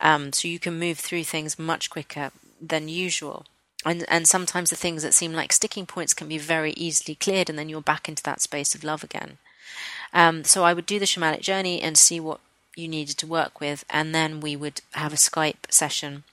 Um, 0.00 0.32
so 0.32 0.48
you 0.48 0.58
can 0.58 0.78
move 0.78 0.98
through 0.98 1.24
things 1.24 1.58
much 1.58 1.90
quicker 1.90 2.30
than 2.62 2.88
usual. 2.88 3.44
And, 3.84 4.04
and 4.08 4.28
sometimes 4.28 4.70
the 4.70 4.76
things 4.76 5.02
that 5.02 5.12
seem 5.12 5.32
like 5.32 5.52
sticking 5.52 5.86
points 5.86 6.14
can 6.14 6.28
be 6.28 6.38
very 6.38 6.72
easily 6.72 7.16
cleared, 7.16 7.50
and 7.50 7.58
then 7.58 7.68
you're 7.68 7.80
back 7.80 8.08
into 8.08 8.22
that 8.22 8.40
space 8.40 8.74
of 8.74 8.84
love 8.84 9.02
again. 9.02 9.38
Um, 10.12 10.44
so 10.44 10.62
I 10.62 10.72
would 10.72 10.86
do 10.86 10.98
the 10.98 11.04
shamanic 11.04 11.40
journey 11.40 11.80
and 11.80 11.98
see 11.98 12.20
what 12.20 12.40
you 12.76 12.86
needed 12.86 13.18
to 13.18 13.26
work 13.26 13.60
with, 13.60 13.84
and 13.90 14.14
then 14.14 14.40
we 14.40 14.54
would 14.54 14.82
have 14.92 15.12
a 15.12 15.16
Skype 15.16 15.70
session 15.70 16.24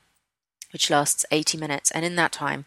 which 0.72 0.89
lasts 0.89 1.26
80 1.32 1.58
minutes. 1.58 1.92
And 1.92 2.06
in 2.06 2.15
that 2.15 2.32
time, 2.32 2.65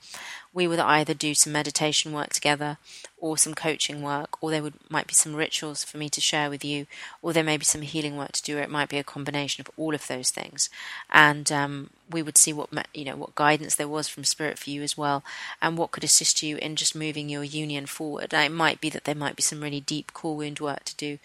we 0.55 0.69
would 0.69 0.79
either 0.79 1.15
do 1.15 1.35
some 1.35 1.53
meditation 1.53 2.13
work 2.13 2.31
together 2.31 2.77
or 3.19 3.39
some 3.39 3.55
coaching 3.55 4.03
work, 4.03 4.43
or 4.43 4.51
there 4.51 4.63
would 4.63 4.75
might 4.91 5.07
be 5.07 5.15
some 5.15 5.35
rituals 5.35 5.83
for 5.85 5.97
me 5.97 6.09
to 6.11 6.21
share 6.21 6.51
with 6.51 6.65
you, 6.65 6.87
or 7.23 7.33
there 7.33 7.45
may 7.45 7.57
be 7.57 7.65
some 7.65 7.83
healing 7.83 8.17
work 8.17 8.33
to 8.33 8.43
do, 8.43 8.59
or 8.59 8.61
it 8.61 8.71
might 8.71 8.89
be 8.89 8.99
a 8.99 9.05
combination 9.05 9.63
of 9.63 9.71
all 9.77 9.95
of 9.95 10.07
those 10.09 10.31
things. 10.31 10.69
And 11.11 11.51
um, 11.51 11.91
we 12.11 12.23
would 12.23 12.37
see 12.37 12.53
what 12.53 12.69
you 12.93 13.05
know 13.05 13.17
what 13.17 13.35
guidance 13.35 13.77
there 13.77 13.89
was 13.89 14.09
from 14.09 14.25
spirit 14.25 14.59
for 14.59 14.71
you 14.71 14.83
as 14.83 14.97
well, 14.99 15.23
and 15.63 15.79
what 15.79 15.91
could 15.91 16.05
assist 16.05 16.43
you 16.43 16.57
in 16.59 16.77
just 16.77 16.95
moving 16.95 17.29
your 17.29 17.45
union 17.45 17.87
forward. 17.87 18.35
It 18.35 18.53
might 18.53 18.81
be 18.81 18.91
that 18.91 19.05
there 19.05 19.15
might 19.15 19.37
be 19.37 19.43
some 19.43 19.63
really 19.63 19.81
deep 19.81 20.13
core 20.13 20.37
wound 20.37 20.61
work 20.61 20.85
to 20.85 20.97
do, 20.97 21.19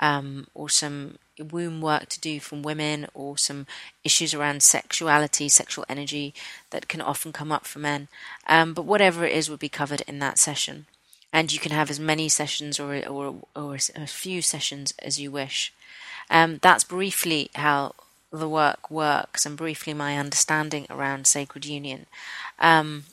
um, 0.00 0.48
or 0.54 0.68
some 0.68 1.18
womb 1.38 1.80
work 1.80 2.08
to 2.10 2.20
do 2.20 2.40
from 2.40 2.62
women 2.62 3.06
or 3.14 3.36
some 3.36 3.66
issues 4.04 4.34
around 4.34 4.62
sexuality, 4.62 5.48
sexual 5.48 5.84
energy 5.88 6.34
that 6.70 6.88
can 6.88 7.00
often 7.00 7.32
come 7.32 7.50
up 7.50 7.66
for 7.66 7.78
men. 7.78 8.08
Um, 8.46 8.74
but 8.74 8.84
whatever 8.84 9.24
it 9.24 9.32
is 9.32 9.50
would 9.50 9.60
be 9.60 9.68
covered 9.68 10.02
in 10.02 10.18
that 10.20 10.38
session. 10.38 10.86
And 11.32 11.52
you 11.52 11.58
can 11.58 11.72
have 11.72 11.90
as 11.90 11.98
many 11.98 12.28
sessions 12.28 12.78
or, 12.78 13.04
or, 13.08 13.34
or 13.56 13.74
a 13.96 14.06
few 14.06 14.40
sessions 14.40 14.94
as 15.00 15.20
you 15.20 15.30
wish. 15.32 15.72
Um, 16.30 16.58
that's 16.62 16.84
briefly 16.84 17.50
how 17.56 17.94
the 18.30 18.48
work 18.48 18.90
works 18.90 19.46
and 19.46 19.56
briefly 19.56 19.94
my 19.94 20.18
understanding 20.18 20.86
around 20.90 21.26
sacred 21.26 21.64
union. 21.66 22.06
Um, 22.58 23.04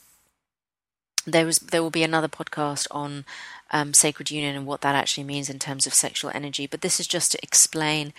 there 1.25 1.45
was 1.45 1.59
there 1.59 1.83
will 1.83 1.91
be 1.91 2.03
another 2.03 2.27
podcast 2.27 2.87
on 2.91 3.25
um, 3.71 3.93
sacred 3.93 4.31
union 4.31 4.55
and 4.55 4.65
what 4.65 4.81
that 4.81 4.95
actually 4.95 5.23
means 5.23 5.49
in 5.49 5.59
terms 5.59 5.87
of 5.87 5.93
sexual 5.93 6.31
energy. 6.33 6.67
But 6.67 6.81
this 6.81 6.99
is 6.99 7.07
just 7.07 7.31
to 7.31 7.39
explain 7.43 8.13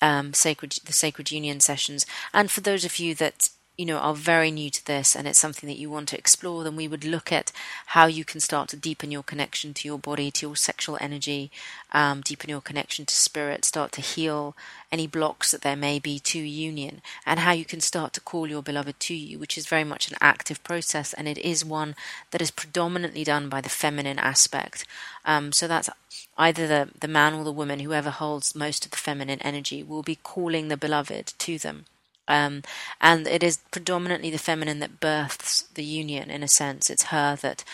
um, 0.00 0.34
sacred 0.34 0.78
the 0.84 0.92
sacred 0.92 1.30
union 1.30 1.60
sessions. 1.60 2.06
And 2.32 2.50
for 2.50 2.60
those 2.60 2.84
of 2.84 2.98
you 2.98 3.14
that 3.16 3.50
you 3.78 3.86
know 3.86 3.96
are 3.96 4.14
very 4.14 4.50
new 4.50 4.68
to 4.68 4.84
this 4.84 5.16
and 5.16 5.26
it's 5.26 5.38
something 5.38 5.68
that 5.68 5.78
you 5.78 5.88
want 5.88 6.08
to 6.08 6.18
explore 6.18 6.64
then 6.64 6.76
we 6.76 6.88
would 6.88 7.04
look 7.04 7.32
at 7.32 7.52
how 7.86 8.06
you 8.06 8.24
can 8.24 8.40
start 8.40 8.68
to 8.68 8.76
deepen 8.76 9.10
your 9.10 9.22
connection 9.22 9.72
to 9.72 9.86
your 9.88 9.98
body 9.98 10.30
to 10.30 10.46
your 10.46 10.56
sexual 10.56 10.98
energy 11.00 11.50
um, 11.92 12.20
deepen 12.20 12.50
your 12.50 12.60
connection 12.60 13.06
to 13.06 13.14
spirit 13.14 13.64
start 13.64 13.92
to 13.92 14.00
heal 14.00 14.56
any 14.90 15.06
blocks 15.06 15.52
that 15.52 15.62
there 15.62 15.76
may 15.76 15.98
be 15.98 16.18
to 16.18 16.38
union 16.38 17.00
and 17.24 17.40
how 17.40 17.52
you 17.52 17.64
can 17.64 17.80
start 17.80 18.12
to 18.12 18.20
call 18.20 18.48
your 18.48 18.62
beloved 18.62 18.98
to 18.98 19.14
you 19.14 19.38
which 19.38 19.56
is 19.56 19.66
very 19.66 19.84
much 19.84 20.10
an 20.10 20.16
active 20.20 20.62
process 20.64 21.12
and 21.12 21.28
it 21.28 21.38
is 21.38 21.64
one 21.64 21.94
that 22.32 22.42
is 22.42 22.50
predominantly 22.50 23.24
done 23.24 23.48
by 23.48 23.60
the 23.60 23.68
feminine 23.68 24.18
aspect. 24.18 24.84
Um, 25.24 25.52
so 25.52 25.68
that's 25.68 25.90
either 26.36 26.66
the, 26.66 26.88
the 26.98 27.08
man 27.08 27.34
or 27.34 27.44
the 27.44 27.52
woman 27.52 27.80
whoever 27.80 28.10
holds 28.10 28.54
most 28.54 28.84
of 28.84 28.90
the 28.90 28.96
feminine 28.96 29.40
energy 29.42 29.82
will 29.82 30.02
be 30.02 30.16
calling 30.16 30.68
the 30.68 30.76
beloved 30.76 31.34
to 31.38 31.58
them 31.58 31.84
um, 32.28 32.62
and 33.00 33.26
it 33.26 33.42
is 33.42 33.58
predominantly 33.70 34.30
the 34.30 34.38
feminine 34.38 34.78
that 34.80 35.00
births 35.00 35.62
the 35.74 35.84
union. 35.84 36.30
In 36.30 36.42
a 36.42 36.48
sense, 36.48 36.90
it's 36.90 37.04
her 37.04 37.36
that 37.36 37.64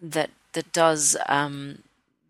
that 0.00 0.30
that 0.52 0.72
does 0.72 1.16
um, 1.26 1.78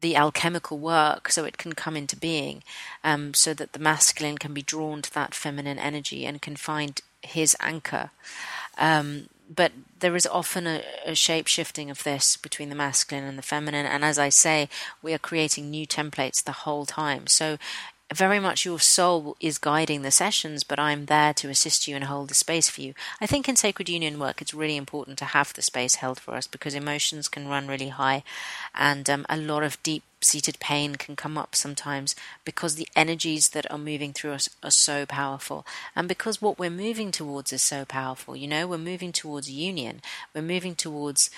the 0.00 0.16
alchemical 0.16 0.78
work, 0.78 1.30
so 1.30 1.44
it 1.44 1.58
can 1.58 1.72
come 1.74 1.96
into 1.96 2.16
being, 2.16 2.62
um, 3.02 3.32
so 3.34 3.54
that 3.54 3.72
the 3.72 3.78
masculine 3.78 4.38
can 4.38 4.52
be 4.52 4.62
drawn 4.62 5.02
to 5.02 5.14
that 5.14 5.34
feminine 5.34 5.78
energy 5.78 6.26
and 6.26 6.42
can 6.42 6.56
find 6.56 7.00
his 7.22 7.56
anchor. 7.60 8.10
Um, 8.76 9.28
but 9.54 9.72
there 10.00 10.16
is 10.16 10.26
often 10.26 10.66
a, 10.66 10.82
a 11.06 11.14
shape 11.14 11.46
shifting 11.46 11.90
of 11.90 12.02
this 12.02 12.36
between 12.36 12.70
the 12.70 12.74
masculine 12.74 13.24
and 13.24 13.38
the 13.38 13.42
feminine, 13.42 13.86
and 13.86 14.04
as 14.04 14.18
I 14.18 14.30
say, 14.30 14.68
we 15.02 15.14
are 15.14 15.18
creating 15.18 15.70
new 15.70 15.86
templates 15.86 16.42
the 16.42 16.52
whole 16.52 16.86
time. 16.86 17.26
So 17.26 17.58
very 18.14 18.38
much 18.38 18.64
your 18.64 18.79
soul 18.79 19.37
is 19.40 19.59
guiding 19.59 20.03
the 20.03 20.11
sessions, 20.11 20.64
but 20.64 20.79
I'm 20.79 21.07
there 21.07 21.35
to 21.35 21.48
assist 21.48 21.88
you 21.88 21.96
and 21.96 22.05
hold 22.05 22.29
the 22.29 22.35
space 22.35 22.68
for 22.68 22.81
you. 22.81 22.94
I 23.20 23.27
think 23.27 23.48
in 23.48 23.57
sacred 23.57 23.88
union 23.88 24.18
work, 24.18 24.40
it's 24.40 24.55
really 24.55 24.77
important 24.77 25.18
to 25.18 25.24
have 25.27 25.53
the 25.53 25.62
space 25.62 25.96
held 25.96 26.20
for 26.20 26.35
us 26.35 26.46
because 26.46 26.74
emotions 26.74 27.29
can 27.29 27.48
run 27.48 27.66
really 27.66 27.88
high, 27.88 28.22
and 28.74 29.09
um, 29.11 29.27
a 29.29 29.37
lot 29.37 29.62
of 29.62 29.83
deep 29.83 30.05
seated 30.20 30.59
pain 30.59 30.96
can 30.96 31.16
come 31.16 31.37
up 31.37 31.55
sometimes 31.55 32.16
because 32.44 32.77
the 32.77 32.88
energies 32.96 33.50
that 33.50 33.70
are 33.70 33.77
moving 33.77 34.12
through 34.12 34.33
us 34.33 34.48
are 34.62 34.70
so 34.70 35.05
powerful, 35.05 35.66
and 35.96 36.09
because 36.09 36.40
what 36.40 36.59
we're 36.59 36.70
moving 36.70 37.11
towards 37.11 37.53
is 37.53 37.62
so 37.62 37.85
powerful. 37.85 38.37
You 38.37 38.48
know, 38.48 38.66
we're 38.66 38.79
moving 38.79 39.12
towards 39.12 39.50
union, 39.50 40.00
we're 40.35 40.42
moving 40.42 40.74
towards 40.74 41.31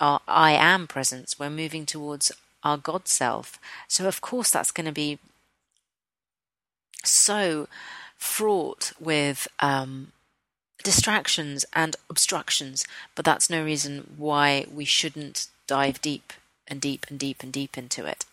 our 0.00 0.20
I 0.26 0.52
am 0.52 0.86
presence, 0.86 1.38
we're 1.38 1.50
moving 1.50 1.86
towards 1.86 2.32
our 2.64 2.76
God 2.76 3.06
self. 3.08 3.58
So, 3.88 4.08
of 4.08 4.20
course, 4.20 4.50
that's 4.50 4.70
going 4.70 4.86
to 4.86 4.92
be 4.92 5.18
so 7.04 7.68
fraught 8.16 8.92
with 8.98 9.48
um, 9.60 10.12
distractions 10.82 11.64
and 11.72 11.96
obstructions, 12.08 12.84
but 13.14 13.24
that's 13.24 13.50
no 13.50 13.64
reason 13.64 14.14
why 14.16 14.66
we 14.72 14.84
shouldn't 14.84 15.48
dive 15.66 16.00
deep 16.00 16.32
and 16.68 16.80
deep 16.80 17.06
and 17.08 17.18
deep 17.18 17.42
and 17.42 17.52
deep 17.52 17.76
into 17.76 18.06
it. 18.06 18.24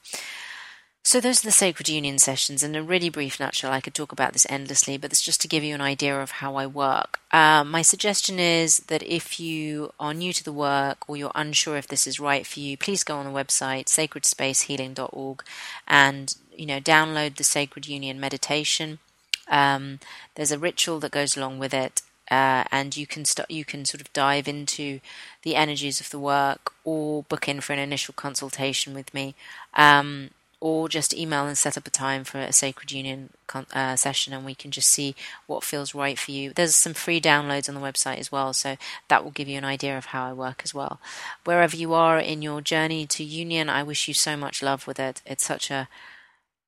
So 1.04 1.20
those 1.20 1.44
are 1.44 1.48
the 1.48 1.52
Sacred 1.52 1.90
Union 1.90 2.20
sessions. 2.20 2.62
In 2.62 2.76
a 2.76 2.84
really 2.84 3.10
brief 3.10 3.40
nutshell, 3.40 3.72
I 3.72 3.82
could 3.82 3.96
talk 3.96 4.12
about 4.12 4.34
this 4.34 4.46
endlessly, 4.50 4.98
but 4.98 5.12
it's 5.12 5.22
just 5.22 5.42
to 5.42 5.48
give 5.48 5.64
you 5.64 5.74
an 5.74 5.82
idea 5.82 6.22
of 6.22 6.32
how 6.32 6.58
I 6.58 6.68
work. 6.68 7.20
Uh, 7.32 7.64
my 7.64 7.82
suggestion 7.82 8.40
is 8.40 8.78
that 8.88 9.02
if 9.02 9.40
you 9.40 9.94
are 10.00 10.14
new 10.14 10.32
to 10.32 10.44
the 10.44 10.54
work 10.54 11.10
or 11.10 11.18
you're 11.18 11.32
unsure 11.34 11.76
if 11.78 11.88
this 11.88 12.06
is 12.06 12.20
right 12.20 12.46
for 12.46 12.60
you, 12.60 12.78
please 12.78 13.04
go 13.04 13.18
on 13.18 13.26
the 13.26 13.32
website 13.32 13.86
sacredspacehealing.org 13.86 15.44
and 15.88 16.36
you 16.56 16.68
know 16.68 16.80
download 16.80 17.36
the 17.36 17.44
Sacred 17.44 17.88
Union 17.88 18.20
meditation. 18.20 19.00
Um, 19.48 20.00
there's 20.36 20.52
a 20.52 20.60
ritual 20.60 21.00
that 21.00 21.12
goes 21.12 21.36
along 21.36 21.58
with 21.58 21.74
it, 21.74 22.04
uh, 22.30 22.66
and 22.72 22.96
you 22.96 23.08
can. 23.08 23.26
You 23.50 23.66
can 23.66 23.86
sort 23.86 24.02
of 24.02 24.14
dive 24.14 24.48
into 24.48 25.00
the 25.42 25.56
energies 25.56 26.00
of 26.00 26.12
the 26.12 26.20
work, 26.20 26.74
or 26.84 27.24
book 27.24 27.50
in 27.50 27.60
for 27.60 27.74
an 27.74 27.80
initial 27.80 28.14
consultation 28.14 28.94
with 28.94 29.14
me. 29.14 29.36
Um, 29.74 30.30
or 30.62 30.88
just 30.88 31.13
email 31.13 31.47
and 31.47 31.58
set 31.58 31.76
up 31.76 31.88
a 31.88 31.89
time 31.89 32.24
for 32.24 32.38
a 32.38 32.54
Sacred 32.54 32.91
Union 32.91 33.32
uh, 33.74 33.95
session 33.95 34.32
and 34.32 34.45
we 34.45 34.54
can 34.56 34.69
just 34.69 34.89
see 34.89 35.15
what 35.47 35.63
feels 35.63 35.95
right 35.95 36.17
for 36.17 36.32
you. 36.32 36.54
There's 36.54 36.76
some 36.76 36.93
free 36.93 37.19
downloads 37.19 37.67
on 37.67 37.76
the 37.76 37.82
website 37.82 38.19
as 38.19 38.32
well, 38.32 38.54
so 38.54 38.78
that 39.08 39.24
will 39.24 39.32
give 39.32 39.50
you 39.50 39.58
an 39.58 39.65
idea 39.65 39.97
of 39.97 40.06
how 40.06 40.30
I 40.30 40.34
work 40.34 40.62
as 40.63 40.74
well. 40.74 41.02
Wherever 41.43 41.76
you 41.76 41.93
are 41.93 42.19
in 42.19 42.43
your 42.43 42.62
journey 42.62 43.08
to 43.08 43.24
union, 43.24 43.69
I 43.69 43.82
wish 43.82 44.08
you 44.08 44.13
so 44.13 44.38
much 44.38 44.62
love 44.62 44.86
with 44.86 45.00
it. 45.00 45.21
It's 45.26 45.43
such 45.43 45.71
a 45.71 45.89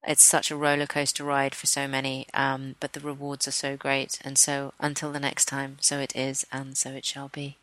it's 0.06 0.24
such 0.24 0.52
a 0.52 0.58
roller 0.58 0.86
coaster 0.86 1.24
ride 1.24 1.56
for 1.56 1.66
so 1.66 1.88
many, 1.88 2.28
um, 2.34 2.76
but 2.82 2.92
the 2.92 3.00
rewards 3.00 3.48
are 3.48 3.52
so 3.52 3.78
great. 3.78 4.20
And 4.22 4.38
so, 4.38 4.74
until 4.80 5.14
the 5.14 5.20
next 5.20 5.46
time, 5.46 5.78
so 5.80 6.00
it 6.00 6.14
is, 6.14 6.46
and 6.52 6.78
so 6.78 6.90
it 6.90 7.06
shall 7.06 7.30
be. 7.30 7.56